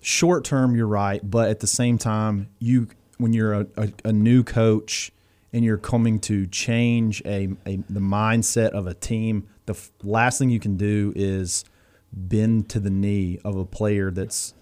short 0.00 0.44
term 0.44 0.74
you're 0.74 0.86
right 0.86 1.20
but 1.30 1.48
at 1.48 1.60
the 1.60 1.66
same 1.66 1.96
time 1.96 2.48
you 2.58 2.88
when 3.18 3.32
you're 3.32 3.52
a, 3.52 3.66
a, 3.76 3.92
a 4.06 4.12
new 4.12 4.42
coach 4.42 5.12
and 5.52 5.64
you're 5.64 5.78
coming 5.78 6.18
to 6.18 6.44
change 6.48 7.22
a, 7.24 7.48
a 7.66 7.76
the 7.88 8.00
mindset 8.00 8.70
of 8.70 8.86
a 8.88 8.94
team 8.94 9.46
the 9.66 9.74
f- 9.74 9.92
last 10.02 10.38
thing 10.38 10.50
you 10.50 10.58
can 10.58 10.76
do 10.76 11.12
is 11.14 11.64
bend 12.12 12.68
to 12.68 12.80
the 12.80 12.90
knee 12.90 13.38
of 13.44 13.54
a 13.56 13.64
player 13.64 14.10
that's 14.10 14.54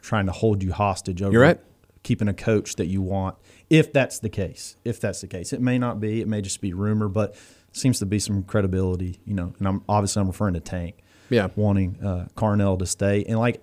trying 0.00 0.26
to 0.26 0.32
hold 0.32 0.62
you 0.62 0.72
hostage 0.72 1.22
over 1.22 1.32
You're 1.32 1.42
right. 1.42 1.60
keeping 2.02 2.28
a 2.28 2.34
coach 2.34 2.76
that 2.76 2.86
you 2.86 3.02
want 3.02 3.36
if 3.68 3.92
that's 3.92 4.18
the 4.18 4.28
case 4.28 4.76
if 4.84 5.00
that's 5.00 5.20
the 5.20 5.26
case 5.28 5.52
it 5.52 5.60
may 5.60 5.78
not 5.78 6.00
be 6.00 6.20
it 6.20 6.28
may 6.28 6.40
just 6.40 6.60
be 6.60 6.72
rumor 6.72 7.08
but 7.08 7.34
seems 7.72 7.98
to 8.00 8.06
be 8.06 8.18
some 8.18 8.42
credibility 8.42 9.20
you 9.24 9.34
know 9.34 9.52
and 9.58 9.68
i'm 9.68 9.82
obviously 9.88 10.20
i'm 10.20 10.26
referring 10.26 10.54
to 10.54 10.60
tank 10.60 10.96
Yeah. 11.28 11.48
wanting 11.54 11.98
uh, 12.04 12.26
Carnell 12.36 12.78
to 12.80 12.86
stay. 12.86 13.22
And 13.24 13.38
like, 13.38 13.62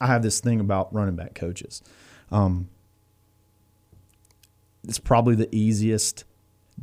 I 0.00 0.06
have 0.06 0.22
this 0.22 0.38
thing 0.40 0.60
about 0.60 0.92
running 0.94 1.16
back 1.16 1.34
coaches. 1.34 1.82
Um, 2.30 2.68
it's 4.86 4.98
probably 4.98 5.34
the 5.34 5.48
easiest, 5.54 6.24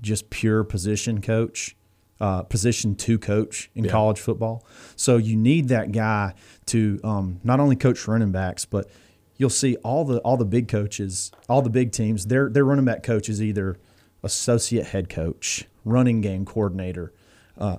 just 0.01 0.29
pure 0.29 0.63
position 0.63 1.21
coach, 1.21 1.75
uh, 2.19 2.43
position 2.43 2.95
two 2.95 3.17
coach 3.17 3.69
in 3.75 3.87
college 3.87 4.19
football. 4.19 4.65
So 4.95 5.17
you 5.17 5.35
need 5.35 5.69
that 5.69 5.91
guy 5.91 6.33
to 6.67 6.99
um, 7.03 7.39
not 7.43 7.59
only 7.59 7.75
coach 7.75 8.07
running 8.07 8.31
backs, 8.31 8.65
but 8.65 8.89
you'll 9.37 9.49
see 9.49 9.75
all 9.77 10.05
the 10.05 10.19
all 10.19 10.37
the 10.37 10.45
big 10.45 10.67
coaches, 10.67 11.31
all 11.47 11.61
the 11.61 11.69
big 11.69 11.91
teams. 11.91 12.25
Their 12.25 12.49
their 12.49 12.65
running 12.65 12.85
back 12.85 13.03
coach 13.03 13.29
is 13.29 13.41
either 13.41 13.77
associate 14.21 14.87
head 14.87 15.09
coach, 15.09 15.65
running 15.85 16.19
game 16.19 16.45
coordinator, 16.45 17.13
uh, 17.57 17.77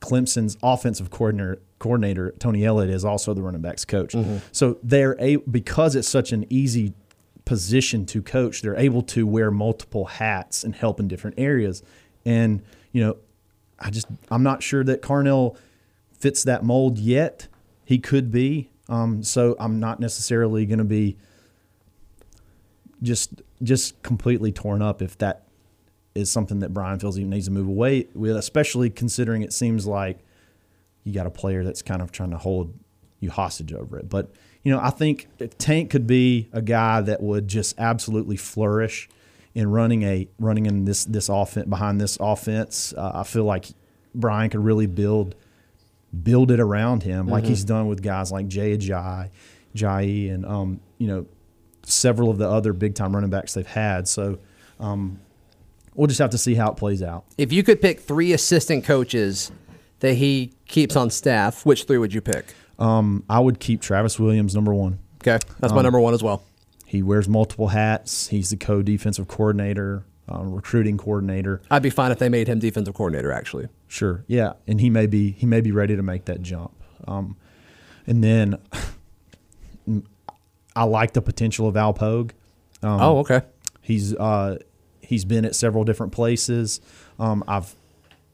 Clemson's 0.00 0.56
offensive 0.62 1.10
coordinator, 1.10 1.60
coordinator 1.78 2.32
Tony 2.38 2.64
Elliott 2.64 2.90
is 2.90 3.04
also 3.04 3.34
the 3.34 3.42
running 3.42 3.60
backs 3.60 3.84
coach. 3.84 4.14
So 4.52 4.78
they're 4.82 5.16
a 5.20 5.36
because 5.36 5.94
it's 5.96 6.08
such 6.08 6.32
an 6.32 6.46
easy 6.50 6.94
position 7.44 8.06
to 8.06 8.22
coach, 8.22 8.62
they're 8.62 8.76
able 8.76 9.02
to 9.02 9.26
wear 9.26 9.50
multiple 9.50 10.06
hats 10.06 10.64
and 10.64 10.74
help 10.74 10.98
in 10.98 11.08
different 11.08 11.38
areas. 11.38 11.82
And 12.24 12.62
you 12.92 13.04
know, 13.04 13.16
I 13.78 13.90
just 13.90 14.06
I'm 14.30 14.42
not 14.42 14.62
sure 14.62 14.84
that 14.84 15.02
Carnell 15.02 15.56
fits 16.18 16.44
that 16.44 16.64
mold 16.64 16.98
yet. 16.98 17.48
He 17.84 17.98
could 17.98 18.30
be. 18.30 18.70
Um, 18.88 19.22
so 19.22 19.56
I'm 19.58 19.80
not 19.80 20.00
necessarily 20.00 20.64
going 20.66 20.78
to 20.78 20.84
be 20.84 21.16
just 23.02 23.42
just 23.62 24.02
completely 24.02 24.52
torn 24.52 24.82
up 24.82 25.02
if 25.02 25.18
that 25.18 25.46
is 26.14 26.30
something 26.30 26.60
that 26.60 26.72
Bryan 26.72 26.98
feels 26.98 27.16
he 27.16 27.24
needs 27.24 27.46
to 27.46 27.52
move 27.52 27.68
away 27.68 28.06
with, 28.14 28.36
especially 28.36 28.88
considering 28.88 29.42
it 29.42 29.52
seems 29.52 29.86
like 29.86 30.20
you 31.04 31.12
got 31.12 31.26
a 31.26 31.30
player 31.30 31.62
that's 31.62 31.82
kind 31.82 32.00
of 32.00 32.10
trying 32.10 32.30
to 32.30 32.38
hold 32.38 32.74
you 33.20 33.30
hostage 33.30 33.72
over 33.72 33.98
it. 33.98 34.08
But 34.08 34.30
you 34.62 34.72
know, 34.72 34.80
I 34.80 34.90
think 34.90 35.28
Tank 35.58 35.90
could 35.90 36.06
be 36.06 36.48
a 36.52 36.62
guy 36.62 37.00
that 37.00 37.22
would 37.22 37.46
just 37.46 37.78
absolutely 37.78 38.36
flourish 38.36 39.08
in 39.56 39.70
running 39.70 40.02
a 40.02 40.28
running 40.38 40.66
in 40.66 40.84
this 40.84 41.06
this 41.06 41.30
offense 41.30 41.66
behind 41.66 41.98
this 41.98 42.18
offense. 42.20 42.92
Uh, 42.96 43.12
I 43.14 43.24
feel 43.24 43.44
like 43.44 43.68
Bryan 44.14 44.50
could 44.50 44.60
really 44.60 44.86
build 44.86 45.34
build 46.22 46.50
it 46.50 46.60
around 46.60 47.02
him 47.02 47.26
like 47.26 47.44
he's 47.44 47.64
done 47.64 47.88
with 47.88 48.02
guys 48.02 48.30
like 48.30 48.48
Jay 48.48 48.76
Ajayi, 48.76 49.30
Jai, 49.74 50.02
and 50.02 50.44
um, 50.44 50.80
you 50.98 51.08
know 51.08 51.26
several 51.84 52.28
of 52.30 52.36
the 52.36 52.48
other 52.48 52.74
big 52.74 52.94
time 52.94 53.14
running 53.14 53.30
backs 53.30 53.54
they've 53.54 53.66
had. 53.66 54.06
So 54.06 54.38
um, 54.78 55.20
we'll 55.94 56.06
just 56.06 56.20
have 56.20 56.30
to 56.30 56.38
see 56.38 56.54
how 56.54 56.70
it 56.70 56.76
plays 56.76 57.02
out. 57.02 57.24
If 57.38 57.50
you 57.50 57.62
could 57.62 57.80
pick 57.80 58.00
three 58.00 58.34
assistant 58.34 58.84
coaches 58.84 59.50
that 60.00 60.14
he 60.14 60.52
keeps 60.66 60.96
on 60.96 61.08
staff, 61.08 61.64
which 61.64 61.84
three 61.84 61.96
would 61.96 62.12
you 62.12 62.20
pick? 62.20 62.54
Um, 62.78 63.24
I 63.30 63.40
would 63.40 63.58
keep 63.58 63.80
Travis 63.80 64.20
Williams 64.20 64.54
number 64.54 64.74
one. 64.74 64.98
Okay, 65.22 65.38
that's 65.60 65.72
my 65.72 65.80
number 65.80 65.98
one 65.98 66.12
as 66.12 66.22
well. 66.22 66.42
He 66.96 67.02
wears 67.02 67.28
multiple 67.28 67.68
hats. 67.68 68.28
He's 68.28 68.50
the 68.50 68.56
co-defensive 68.56 69.28
coordinator, 69.28 70.04
um, 70.28 70.52
recruiting 70.52 70.96
coordinator. 70.96 71.60
I'd 71.70 71.82
be 71.82 71.90
fine 71.90 72.10
if 72.10 72.18
they 72.18 72.28
made 72.28 72.48
him 72.48 72.58
defensive 72.58 72.94
coordinator. 72.94 73.30
Actually, 73.32 73.68
Sure, 73.86 74.24
yeah, 74.26 74.54
and 74.66 74.80
he 74.80 74.90
may 74.90 75.06
be 75.06 75.32
he 75.32 75.46
may 75.46 75.60
be 75.60 75.72
ready 75.72 75.94
to 75.94 76.02
make 76.02 76.24
that 76.24 76.42
jump. 76.42 76.72
Um, 77.06 77.36
and 78.06 78.24
then 78.24 78.58
I 80.74 80.84
like 80.84 81.12
the 81.12 81.22
potential 81.22 81.68
of 81.68 81.76
Al 81.76 81.92
Pogue. 81.92 82.32
Um, 82.82 83.00
oh, 83.00 83.18
okay. 83.18 83.42
He's 83.80 84.14
uh, 84.14 84.58
he's 85.00 85.24
been 85.24 85.44
at 85.44 85.54
several 85.54 85.84
different 85.84 86.12
places. 86.12 86.80
Um, 87.18 87.44
I've 87.46 87.74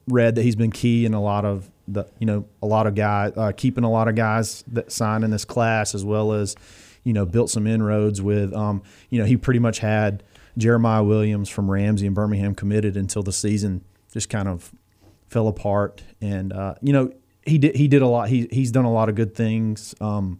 read 0.07 0.35
that 0.35 0.43
he's 0.43 0.55
been 0.55 0.71
key 0.71 1.05
in 1.05 1.13
a 1.13 1.21
lot 1.21 1.45
of 1.45 1.69
the 1.87 2.05
you 2.19 2.25
know 2.25 2.45
a 2.61 2.65
lot 2.65 2.87
of 2.87 2.95
guys 2.95 3.33
uh, 3.35 3.51
keeping 3.55 3.83
a 3.83 3.91
lot 3.91 4.07
of 4.07 4.15
guys 4.15 4.63
that 4.67 4.91
sign 4.91 5.23
in 5.23 5.31
this 5.31 5.45
class 5.45 5.93
as 5.93 6.05
well 6.05 6.31
as 6.33 6.55
you 7.03 7.13
know 7.13 7.25
built 7.25 7.49
some 7.49 7.67
inroads 7.67 8.21
with 8.21 8.53
um, 8.53 8.81
you 9.09 9.19
know 9.19 9.25
he 9.25 9.37
pretty 9.37 9.59
much 9.59 9.79
had 9.79 10.23
Jeremiah 10.57 11.03
Williams 11.03 11.49
from 11.49 11.69
Ramsay 11.69 12.05
and 12.05 12.15
Birmingham 12.15 12.55
committed 12.55 12.95
until 12.97 13.23
the 13.23 13.33
season 13.33 13.83
just 14.11 14.29
kind 14.29 14.47
of 14.47 14.71
fell 15.27 15.47
apart 15.47 16.03
and 16.21 16.53
uh, 16.53 16.75
you 16.81 16.93
know 16.93 17.11
he 17.45 17.57
did 17.57 17.75
he 17.75 17.87
did 17.87 18.01
a 18.01 18.07
lot 18.07 18.29
he 18.29 18.47
he's 18.51 18.71
done 18.71 18.85
a 18.85 18.91
lot 18.91 19.09
of 19.09 19.15
good 19.15 19.33
things 19.35 19.95
um, 19.99 20.39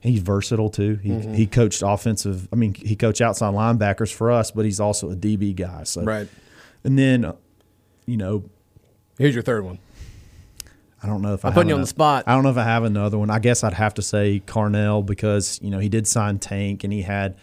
he's 0.00 0.18
versatile 0.20 0.68
too 0.68 0.96
he, 0.96 1.10
Mm-hmm. 1.10 1.34
he 1.34 1.46
coached 1.46 1.82
offensive 1.86 2.48
I 2.52 2.56
mean 2.56 2.74
he 2.74 2.96
coached 2.96 3.20
outside 3.20 3.54
linebackers 3.54 4.12
for 4.12 4.30
us 4.32 4.50
but 4.50 4.64
he's 4.64 4.80
also 4.80 5.10
a 5.10 5.14
DB 5.16 5.54
guy 5.54 5.84
so 5.84 6.02
Right. 6.02 6.26
and 6.84 6.98
then 6.98 7.24
uh, 7.24 7.34
you 8.06 8.16
know 8.16 8.44
Here's 9.18 9.34
your 9.34 9.42
third 9.44 9.64
one. 9.64 9.78
I 11.02 11.08
don't 11.08 11.22
know 11.22 11.34
if 11.34 11.44
I 11.44 11.48
I'm 11.48 11.54
putting 11.54 11.70
you 11.70 11.74
on 11.74 11.80
the 11.80 11.86
spot. 11.86 12.24
I 12.26 12.34
don't 12.34 12.44
know 12.44 12.50
if 12.50 12.56
I 12.56 12.64
have 12.64 12.84
another 12.84 13.18
one. 13.18 13.28
I 13.30 13.38
guess 13.38 13.64
I'd 13.64 13.74
have 13.74 13.94
to 13.94 14.02
say 14.02 14.42
Carnell 14.46 15.04
because 15.04 15.58
you 15.62 15.70
know 15.70 15.78
he 15.78 15.88
did 15.88 16.06
sign 16.06 16.38
Tank 16.38 16.84
and 16.84 16.92
he 16.92 17.02
had 17.02 17.36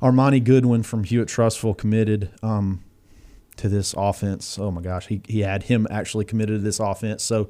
Armoni 0.00 0.42
Goodwin 0.42 0.82
from 0.82 1.04
Hewitt-Trussville 1.04 1.76
committed 1.76 2.30
um, 2.42 2.82
to 3.56 3.68
this 3.68 3.94
offense. 3.96 4.58
Oh 4.58 4.70
my 4.70 4.80
gosh, 4.80 5.06
he 5.08 5.20
he 5.26 5.40
had 5.40 5.64
him 5.64 5.86
actually 5.90 6.24
committed 6.24 6.58
to 6.58 6.62
this 6.62 6.80
offense. 6.80 7.22
So 7.22 7.48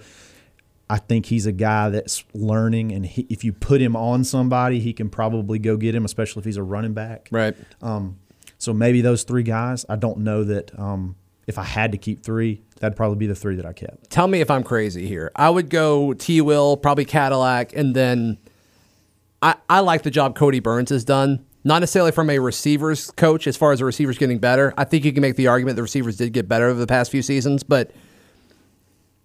I 0.90 0.98
think 0.98 1.26
he's 1.26 1.46
a 1.46 1.52
guy 1.52 1.88
that's 1.88 2.24
learning, 2.34 2.92
and 2.92 3.06
he, 3.06 3.26
if 3.30 3.44
you 3.44 3.52
put 3.52 3.80
him 3.80 3.96
on 3.96 4.24
somebody, 4.24 4.80
he 4.80 4.92
can 4.92 5.08
probably 5.08 5.58
go 5.58 5.76
get 5.76 5.94
him, 5.94 6.04
especially 6.04 6.40
if 6.40 6.44
he's 6.44 6.56
a 6.56 6.62
running 6.62 6.94
back. 6.94 7.28
Right. 7.30 7.56
Um, 7.80 8.18
so 8.58 8.74
maybe 8.74 9.00
those 9.00 9.22
three 9.22 9.42
guys. 9.42 9.86
I 9.88 9.96
don't 9.96 10.18
know 10.18 10.44
that 10.44 10.78
um, 10.78 11.16
if 11.46 11.58
I 11.58 11.64
had 11.64 11.92
to 11.92 11.98
keep 11.98 12.22
three, 12.22 12.62
that'd 12.80 12.96
probably 12.96 13.16
be 13.18 13.26
the 13.26 13.34
three 13.34 13.56
that 13.56 13.66
I 13.66 13.72
kept. 13.72 14.10
Tell 14.10 14.26
me 14.26 14.40
if 14.40 14.50
I'm 14.50 14.62
crazy 14.62 15.06
here. 15.06 15.30
I 15.36 15.50
would 15.50 15.68
go 15.68 16.14
T. 16.14 16.40
Will, 16.40 16.76
probably 16.76 17.04
Cadillac, 17.04 17.74
and 17.74 17.94
then 17.94 18.38
I, 19.42 19.56
I 19.68 19.80
like 19.80 20.02
the 20.02 20.10
job 20.10 20.36
Kodi 20.36 20.62
Burns 20.62 20.90
has 20.90 21.04
done. 21.04 21.44
Not 21.66 21.80
necessarily 21.80 22.12
from 22.12 22.28
a 22.28 22.38
receivers 22.38 23.10
coach, 23.12 23.46
as 23.46 23.56
far 23.56 23.72
as 23.72 23.78
the 23.78 23.86
receivers 23.86 24.18
getting 24.18 24.38
better. 24.38 24.74
I 24.76 24.84
think 24.84 25.04
you 25.04 25.12
can 25.12 25.22
make 25.22 25.36
the 25.36 25.46
argument 25.46 25.76
the 25.76 25.82
receivers 25.82 26.16
did 26.16 26.32
get 26.32 26.46
better 26.46 26.66
over 26.66 26.78
the 26.78 26.86
past 26.86 27.10
few 27.10 27.22
seasons, 27.22 27.62
but 27.62 27.90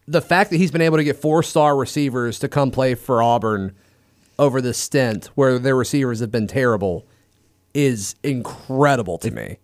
the 0.07 0.21
fact 0.21 0.49
that 0.49 0.57
he's 0.57 0.71
been 0.71 0.81
able 0.81 0.97
to 0.97 1.03
get 1.03 1.17
four 1.17 1.43
star 1.43 1.75
receivers 1.75 2.39
to 2.39 2.47
come 2.47 2.71
play 2.71 2.95
for 2.95 3.21
Auburn 3.21 3.75
over 4.39 4.61
this 4.61 4.77
stint 4.77 5.27
where 5.35 5.59
their 5.59 5.75
receivers 5.75 6.21
have 6.21 6.31
been 6.31 6.47
terrible 6.47 7.05
is 7.73 8.15
incredible 8.23 9.17
to 9.19 9.31
me. 9.31 9.57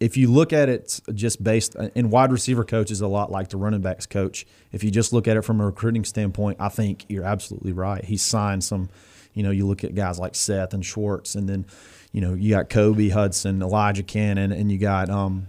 If 0.00 0.16
you 0.16 0.30
look 0.30 0.52
at 0.52 0.68
it 0.70 0.98
just 1.14 1.44
based 1.44 1.74
and 1.74 2.10
wide 2.10 2.32
receiver 2.32 2.64
coach 2.64 2.90
is 2.90 3.02
a 3.02 3.06
lot 3.06 3.30
like 3.30 3.48
the 3.48 3.58
running 3.58 3.82
backs 3.82 4.06
coach. 4.06 4.46
If 4.72 4.82
you 4.82 4.90
just 4.90 5.12
look 5.12 5.28
at 5.28 5.36
it 5.36 5.42
from 5.42 5.60
a 5.60 5.66
recruiting 5.66 6.04
standpoint, 6.04 6.56
I 6.58 6.70
think 6.70 7.04
you're 7.08 7.24
absolutely 7.24 7.72
right. 7.72 8.02
He 8.02 8.16
signed 8.16 8.64
some, 8.64 8.88
you 9.34 9.42
know, 9.42 9.50
you 9.50 9.66
look 9.66 9.84
at 9.84 9.94
guys 9.94 10.18
like 10.18 10.34
Seth 10.34 10.72
and 10.72 10.84
Schwartz, 10.84 11.34
and 11.34 11.48
then, 11.48 11.66
you 12.12 12.22
know, 12.22 12.32
you 12.32 12.50
got 12.50 12.70
Kobe 12.70 13.10
Hudson, 13.10 13.60
Elijah 13.62 14.02
Canion, 14.02 14.58
and 14.58 14.72
you 14.72 14.78
got 14.78 15.10
um, 15.10 15.46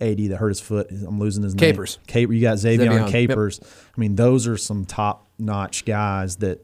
AD 0.00 0.18
that 0.18 0.36
hurt 0.36 0.48
his 0.48 0.60
foot. 0.60 0.90
I'm 0.90 1.18
losing 1.18 1.42
his 1.42 1.54
Capers. 1.54 1.96
name. 1.98 2.06
Caper. 2.06 2.32
You 2.34 2.42
got 2.42 2.58
Xavier 2.58 2.92
yep. 2.92 3.10
Capers. 3.10 3.60
I 3.62 4.00
mean, 4.00 4.16
those 4.16 4.46
are 4.46 4.56
some 4.56 4.84
top 4.84 5.26
notch 5.38 5.84
guys 5.84 6.36
that 6.36 6.60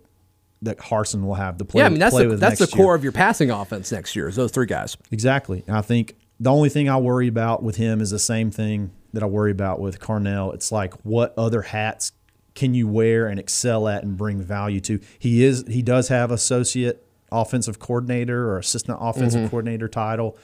that 0.63 0.79
Harsin 0.79 1.25
will 1.25 1.35
have 1.35 1.59
to 1.59 1.65
play. 1.65 1.81
Yeah, 1.81 1.87
I 1.87 1.89
mean 1.89 1.99
that's 1.99 2.17
the, 2.17 2.37
that's 2.37 2.59
the 2.59 2.65
next 2.65 2.77
year. 2.77 2.85
core 2.85 2.95
of 2.95 3.03
your 3.03 3.13
passing 3.13 3.51
offense 3.51 3.91
next 3.91 4.15
year. 4.15 4.29
Is 4.29 4.37
those 4.37 4.53
three 4.53 4.67
guys. 4.67 4.97
Exactly. 5.11 5.65
And 5.67 5.77
I 5.77 5.81
think 5.81 6.15
the 6.43 6.51
only 6.51 6.69
thing 6.69 6.89
I 6.89 6.97
worry 6.97 7.29
about 7.29 7.63
with 7.63 7.77
him 7.77 8.01
is 8.01 8.11
the 8.11 8.19
same 8.19 8.51
thing 8.51 8.91
that 9.13 9.23
I 9.23 9.27
worry 9.27 9.53
about 9.53 9.79
with 9.81 10.01
Carnell. 10.01 10.53
It's 10.55 10.73
like 10.73 10.93
what 11.05 11.33
other 11.39 11.63
hats 11.63 12.11
can 12.55 12.75
you 12.75 12.89
wear 12.89 13.29
and 13.29 13.39
excel 13.39 13.87
at 13.87 14.03
and 14.03 14.17
bring 14.17 14.43
value 14.43 14.81
to? 14.81 14.99
He 15.19 15.45
is 15.45 15.65
he 15.69 15.83
does 15.83 16.09
have 16.09 16.31
associate 16.33 17.07
offensive 17.31 17.79
coordinator 17.79 18.51
or 18.51 18.59
assistant 18.59 18.99
offensive 19.01 19.41
Mm-hmm. 19.43 19.51
coordinator 19.51 19.89
title. 19.89 20.37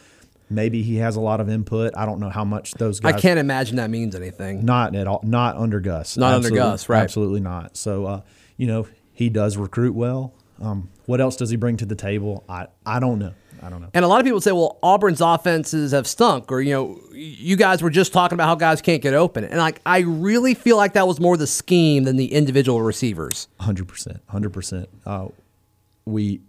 Maybe 0.51 0.83
he 0.83 0.97
has 0.97 1.17
a 1.17 1.21
lot 1.21 1.41
of 1.41 1.51
input. 1.51 1.93
I 1.97 2.07
don't 2.07 2.21
know 2.21 2.31
how 2.31 2.45
much 2.45 2.73
those 2.75 3.01
guys. 3.01 3.15
I 3.15 3.21
can't 3.21 3.39
imagine 3.39 3.77
that 3.77 3.91
means 3.91 4.15
anything. 4.15 4.65
not 4.65 4.95
at 4.97 5.07
all 5.09 5.21
not 5.25 5.57
under 5.57 5.81
Gus. 5.81 6.17
Not 6.17 6.29
under 6.35 6.47
Absolutely- 6.47 6.59
Gus, 6.59 6.89
right. 6.89 7.03
Absolutely 7.03 7.41
not. 7.41 7.77
So 7.77 8.07
uh, 8.07 8.21
you 8.57 8.67
know, 8.69 8.87
he 9.13 9.29
does 9.31 9.57
recruit 9.57 9.95
well. 9.95 10.33
Um, 10.61 10.89
what 11.07 11.21
else 11.21 11.37
does 11.37 11.51
he 11.51 11.57
bring 11.57 11.77
to 11.79 11.87
the 11.87 11.95
table? 11.95 12.45
I 12.49 12.67
I 12.85 12.99
don't 13.01 13.19
know. 13.19 13.35
I 13.61 13.71
don't 13.71 13.81
know. 13.81 13.89
And 13.93 14.05
a 14.05 14.09
lot 14.09 14.21
of 14.21 14.25
people 14.25 14.41
say, 14.41 14.53
well, 14.53 14.79
Auburn's 14.85 15.21
offenses 15.21 15.91
have 15.91 16.07
stunk, 16.07 16.53
or 16.53 16.61
you 16.61 16.73
know, 16.73 17.01
you 17.13 17.57
guys 17.57 17.83
were 17.83 17.91
just 17.91 18.13
talking 18.13 18.35
about 18.37 18.47
how 18.47 18.55
guys 18.55 18.81
can't 18.81 19.03
get 19.03 19.15
open, 19.15 19.45
and 19.45 19.59
like 19.59 19.81
I 19.85 19.99
really 20.01 20.55
feel 20.55 20.77
like 20.77 20.93
that 20.93 21.09
was 21.09 21.19
more 21.19 21.37
the 21.37 21.47
scheme 21.47 22.05
than 22.05 22.17
the 22.17 22.33
individual 22.33 22.81
receivers. 22.83 23.49
Hundred 23.59 23.89
percent, 23.89 24.21
hundred 24.29 24.51
percent. 24.53 24.89
Uh, 25.05 25.29
We, 26.07 26.41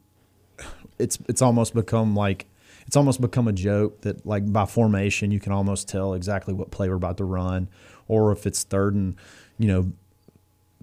it's 0.99 1.17
it's 1.27 1.41
almost 1.41 1.73
become 1.73 2.15
like 2.15 2.45
it's 2.85 2.95
almost 2.95 3.21
become 3.21 3.47
a 3.47 3.53
joke 3.53 4.01
that 4.01 4.25
like 4.25 4.51
by 4.51 4.65
formation 4.65 5.31
you 5.31 5.39
can 5.39 5.51
almost 5.51 5.87
tell 5.87 6.13
exactly 6.13 6.53
what 6.53 6.71
play 6.71 6.89
we're 6.89 6.95
about 6.95 7.17
to 7.17 7.25
run, 7.25 7.69
or 8.07 8.31
if 8.31 8.45
it's 8.45 8.63
third 8.63 8.93
and 8.95 9.15
you 9.57 9.67
know 9.67 9.91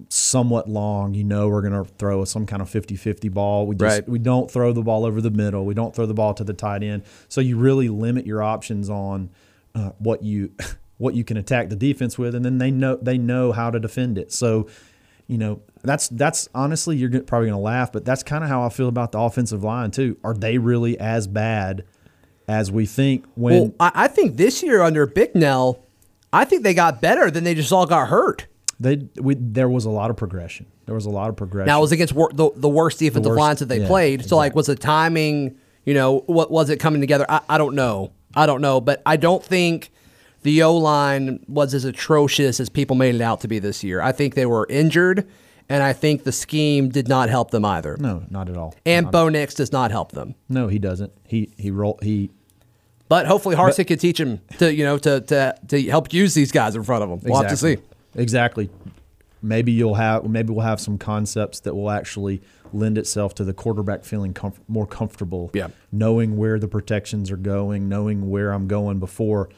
somewhat 0.09 0.69
long, 0.69 1.13
you 1.13 1.23
know 1.23 1.47
we're 1.49 1.61
going 1.61 1.83
to 1.83 1.91
throw 1.93 2.23
some 2.25 2.45
kind 2.45 2.61
of 2.61 2.69
50-50 2.69 3.33
ball. 3.33 3.65
We 3.65 3.75
just 3.75 3.99
Right. 3.99 4.09
we 4.09 4.19
don't 4.19 4.49
throw 4.49 4.71
the 4.71 4.83
ball 4.83 5.05
over 5.05 5.21
the 5.21 5.31
middle. 5.31 5.65
We 5.65 5.73
don't 5.73 5.95
throw 5.95 6.05
the 6.05 6.13
ball 6.13 6.33
to 6.35 6.43
the 6.43 6.53
tight 6.53 6.83
end. 6.83 7.03
So 7.29 7.41
you 7.41 7.57
really 7.57 7.89
limit 7.89 8.25
your 8.25 8.43
options 8.43 8.89
on 8.89 9.29
uh, 9.75 9.91
what 9.99 10.23
you 10.23 10.51
what 10.97 11.13
you 11.13 11.23
can 11.23 11.37
attack 11.37 11.69
the 11.69 11.75
defense 11.75 12.17
with, 12.17 12.35
and 12.35 12.43
then 12.43 12.57
they 12.57 12.71
know 12.71 12.95
they 12.95 13.17
know 13.17 13.51
how 13.51 13.69
to 13.71 13.79
defend 13.79 14.17
it. 14.17 14.31
So 14.31 14.67
you 15.27 15.37
know 15.37 15.61
that's 15.83 16.09
that's 16.09 16.47
honestly 16.53 16.97
you're 16.97 17.09
probably 17.21 17.49
going 17.49 17.59
to 17.59 17.63
laugh, 17.63 17.91
but 17.91 18.05
that's 18.05 18.23
kind 18.23 18.43
of 18.43 18.49
how 18.49 18.63
I 18.63 18.69
feel 18.69 18.87
about 18.87 19.11
the 19.11 19.19
offensive 19.19 19.63
line 19.63 19.91
too. 19.91 20.17
Are 20.23 20.33
they 20.33 20.57
really 20.57 20.99
as 20.99 21.27
bad 21.27 21.85
as 22.47 22.71
we 22.71 22.85
think? 22.85 23.25
When 23.35 23.53
Well, 23.53 23.73
I, 23.79 23.91
I 23.95 24.07
think 24.07 24.37
this 24.37 24.61
year 24.63 24.81
under 24.81 25.05
Bicknell, 25.05 25.83
I 26.31 26.45
think 26.45 26.63
they 26.63 26.73
got 26.73 27.01
better 27.01 27.29
than 27.31 27.43
they 27.43 27.55
just 27.55 27.71
all 27.71 27.85
got 27.85 28.09
hurt. 28.09 28.47
They 28.79 29.07
we, 29.19 29.35
there 29.35 29.69
was 29.69 29.85
a 29.85 29.89
lot 29.89 30.09
of 30.09 30.17
progression. 30.17 30.65
There 30.85 30.95
was 30.95 31.05
a 31.05 31.09
lot 31.09 31.29
of 31.29 31.35
progression. 31.35 31.67
Now 31.67 31.79
it 31.79 31.81
was 31.81 31.91
against 31.91 32.13
wor- 32.13 32.31
the, 32.33 32.51
the 32.55 32.69
worst 32.69 32.99
defensive 32.99 33.31
worst- 33.31 33.39
lines 33.39 33.59
that 33.59 33.65
they 33.65 33.81
yeah, 33.81 33.87
played. 33.87 34.25
So 34.25 34.37
like, 34.37 34.55
was 34.55 34.67
the 34.67 34.75
timing? 34.75 35.57
You 35.85 35.93
know, 35.93 36.19
what 36.27 36.51
was 36.51 36.69
it 36.69 36.79
coming 36.79 37.01
together? 37.01 37.25
I, 37.29 37.41
I 37.49 37.57
don't 37.57 37.75
know. 37.75 38.11
I 38.35 38.45
don't 38.45 38.61
know, 38.61 38.79
but 38.81 39.01
I 39.05 39.15
don't 39.17 39.43
think 39.43 39.89
the 40.43 40.63
O 40.63 40.75
line 40.75 41.43
was 41.47 41.73
as 41.73 41.85
atrocious 41.85 42.59
as 42.59 42.69
people 42.69 42.95
made 42.95 43.15
it 43.15 43.21
out 43.21 43.41
to 43.41 43.47
be 43.47 43.59
this 43.59 43.83
year. 43.83 44.01
I 44.01 44.11
think 44.11 44.35
they 44.35 44.45
were 44.45 44.67
injured, 44.69 45.27
and 45.69 45.81
I 45.81 45.93
think 45.93 46.23
the 46.23 46.31
scheme 46.31 46.89
did 46.89 47.07
not 47.07 47.29
help 47.29 47.51
them 47.51 47.65
either. 47.65 47.97
no, 47.99 48.23
not 48.29 48.49
at 48.49 48.57
all. 48.57 48.75
And 48.85 49.05
Not- 49.05 49.11
Bo 49.11 49.29
Nix 49.29 49.53
does 49.55 49.71
not 49.71 49.91
help 49.91 50.11
them. 50.11 50.35
No, 50.49 50.67
he 50.67 50.77
doesn't. 50.77 51.11
He 51.25 51.49
he 51.57 51.71
roll 51.71 51.99
he 52.01 52.29
But 53.09 53.25
hopefully 53.25 53.55
Harsick 53.55 53.87
could 53.87 53.99
teach 53.99 54.19
him 54.19 54.39
to 54.59 54.73
you 54.73 54.83
know 54.83 54.97
to 54.99 55.21
to 55.21 55.55
to 55.69 55.83
help 55.89 56.13
use 56.13 56.33
these 56.33 56.51
guys 56.51 56.75
in 56.75 56.83
front 56.83 57.03
of 57.03 57.09
him. 57.09 57.19
We'll 57.23 57.41
have 57.41 57.51
to 57.51 57.57
see. 57.57 57.77
Exactly. 58.15 58.69
Maybe 59.41 59.71
you'll 59.71 59.95
have 59.95 60.25
maybe 60.25 60.51
we'll 60.51 60.65
have 60.65 60.79
some 60.79 60.97
concepts 60.97 61.59
that 61.61 61.75
will 61.75 61.91
actually 61.91 62.41
lend 62.73 62.97
itself 62.97 63.35
to 63.35 63.43
the 63.43 63.53
quarterback 63.53 64.03
feeling 64.03 64.33
comf- 64.33 64.59
more 64.67 64.87
comfortable. 64.87 65.51
Yeah. 65.53 65.67
Knowing 65.91 66.37
where 66.37 66.59
the 66.59 66.67
protections 66.67 67.31
are 67.31 67.37
going, 67.37 67.87
knowing 67.87 68.29
where 68.29 68.51
I'm 68.51 68.67
going 68.67 68.99
before, 68.99 69.49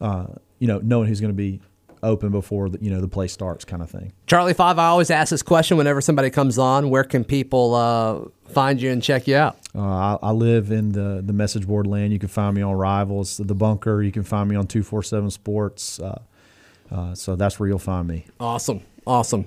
uh, 0.00 0.26
you 0.58 0.66
know, 0.66 0.80
knowing 0.82 1.08
who's 1.08 1.20
going 1.20 1.32
to 1.32 1.36
be 1.36 1.60
open 2.02 2.30
before 2.30 2.68
the, 2.68 2.78
you 2.82 2.90
know 2.90 3.00
the 3.00 3.08
play 3.08 3.28
starts, 3.28 3.64
kind 3.64 3.82
of 3.82 3.90
thing. 3.90 4.12
Charlie 4.26 4.54
Five, 4.54 4.78
I 4.78 4.86
always 4.86 5.10
ask 5.10 5.30
this 5.30 5.42
question 5.42 5.76
whenever 5.76 6.00
somebody 6.00 6.30
comes 6.30 6.58
on. 6.58 6.90
Where 6.90 7.04
can 7.04 7.24
people 7.24 7.74
uh, 7.74 8.20
find 8.52 8.80
you 8.80 8.90
and 8.90 9.02
check 9.02 9.28
you 9.28 9.36
out? 9.36 9.56
Uh, 9.74 9.82
I, 9.82 10.18
I 10.22 10.30
live 10.32 10.70
in 10.70 10.92
the 10.92 11.22
the 11.24 11.32
message 11.32 11.66
board 11.66 11.86
land. 11.86 12.12
You 12.12 12.18
can 12.18 12.28
find 12.28 12.56
me 12.56 12.62
on 12.62 12.74
Rivals, 12.74 13.36
the 13.36 13.54
Bunker. 13.54 14.02
You 14.02 14.12
can 14.12 14.24
find 14.24 14.48
me 14.48 14.56
on 14.56 14.66
two 14.66 14.82
four 14.82 15.02
seven 15.02 15.30
Sports. 15.30 16.00
Uh, 16.00 16.22
uh, 16.92 17.14
so 17.14 17.36
that's 17.36 17.58
where 17.58 17.68
you'll 17.68 17.78
find 17.78 18.06
me. 18.06 18.26
Awesome. 18.38 18.82
Awesome. 19.06 19.46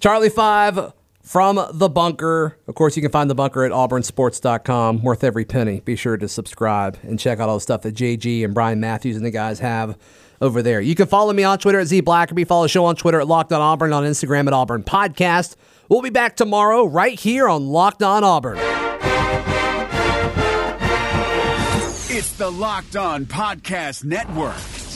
Charlie 0.00 0.28
Five 0.30 0.92
from 1.22 1.60
the 1.72 1.88
bunker. 1.88 2.56
Of 2.66 2.74
course, 2.74 2.96
you 2.96 3.02
can 3.02 3.10
find 3.10 3.28
the 3.30 3.34
bunker 3.34 3.64
at 3.64 3.72
auburnsports.com. 3.72 5.02
Worth 5.02 5.22
every 5.24 5.44
penny. 5.44 5.80
Be 5.80 5.96
sure 5.96 6.16
to 6.16 6.28
subscribe 6.28 6.98
and 7.02 7.18
check 7.18 7.38
out 7.38 7.48
all 7.48 7.56
the 7.56 7.60
stuff 7.60 7.82
that 7.82 7.94
JG 7.94 8.44
and 8.44 8.54
Brian 8.54 8.80
Matthews 8.80 9.16
and 9.16 9.24
the 9.24 9.30
guys 9.30 9.60
have 9.60 9.96
over 10.40 10.62
there. 10.62 10.80
You 10.80 10.94
can 10.94 11.06
follow 11.06 11.32
me 11.32 11.44
on 11.44 11.58
Twitter 11.58 11.80
at 11.80 11.86
Z 11.86 12.02
Blackerby. 12.02 12.46
Follow 12.46 12.62
the 12.64 12.68
show 12.68 12.84
on 12.86 12.96
Twitter 12.96 13.20
at 13.20 13.26
Locked 13.28 13.52
On 13.52 13.60
Auburn, 13.60 13.92
on 13.92 14.04
Instagram 14.04 14.46
at 14.46 14.52
Auburn 14.52 14.82
Podcast. 14.82 15.56
We'll 15.88 16.02
be 16.02 16.10
back 16.10 16.36
tomorrow 16.36 16.84
right 16.86 17.18
here 17.18 17.48
on 17.48 17.66
Locked 17.68 18.02
On 18.02 18.24
Auburn. 18.24 18.58
It's 22.12 22.32
the 22.32 22.50
Locked 22.50 22.96
On 22.96 23.24
Podcast 23.24 24.04
Network, 24.04 24.54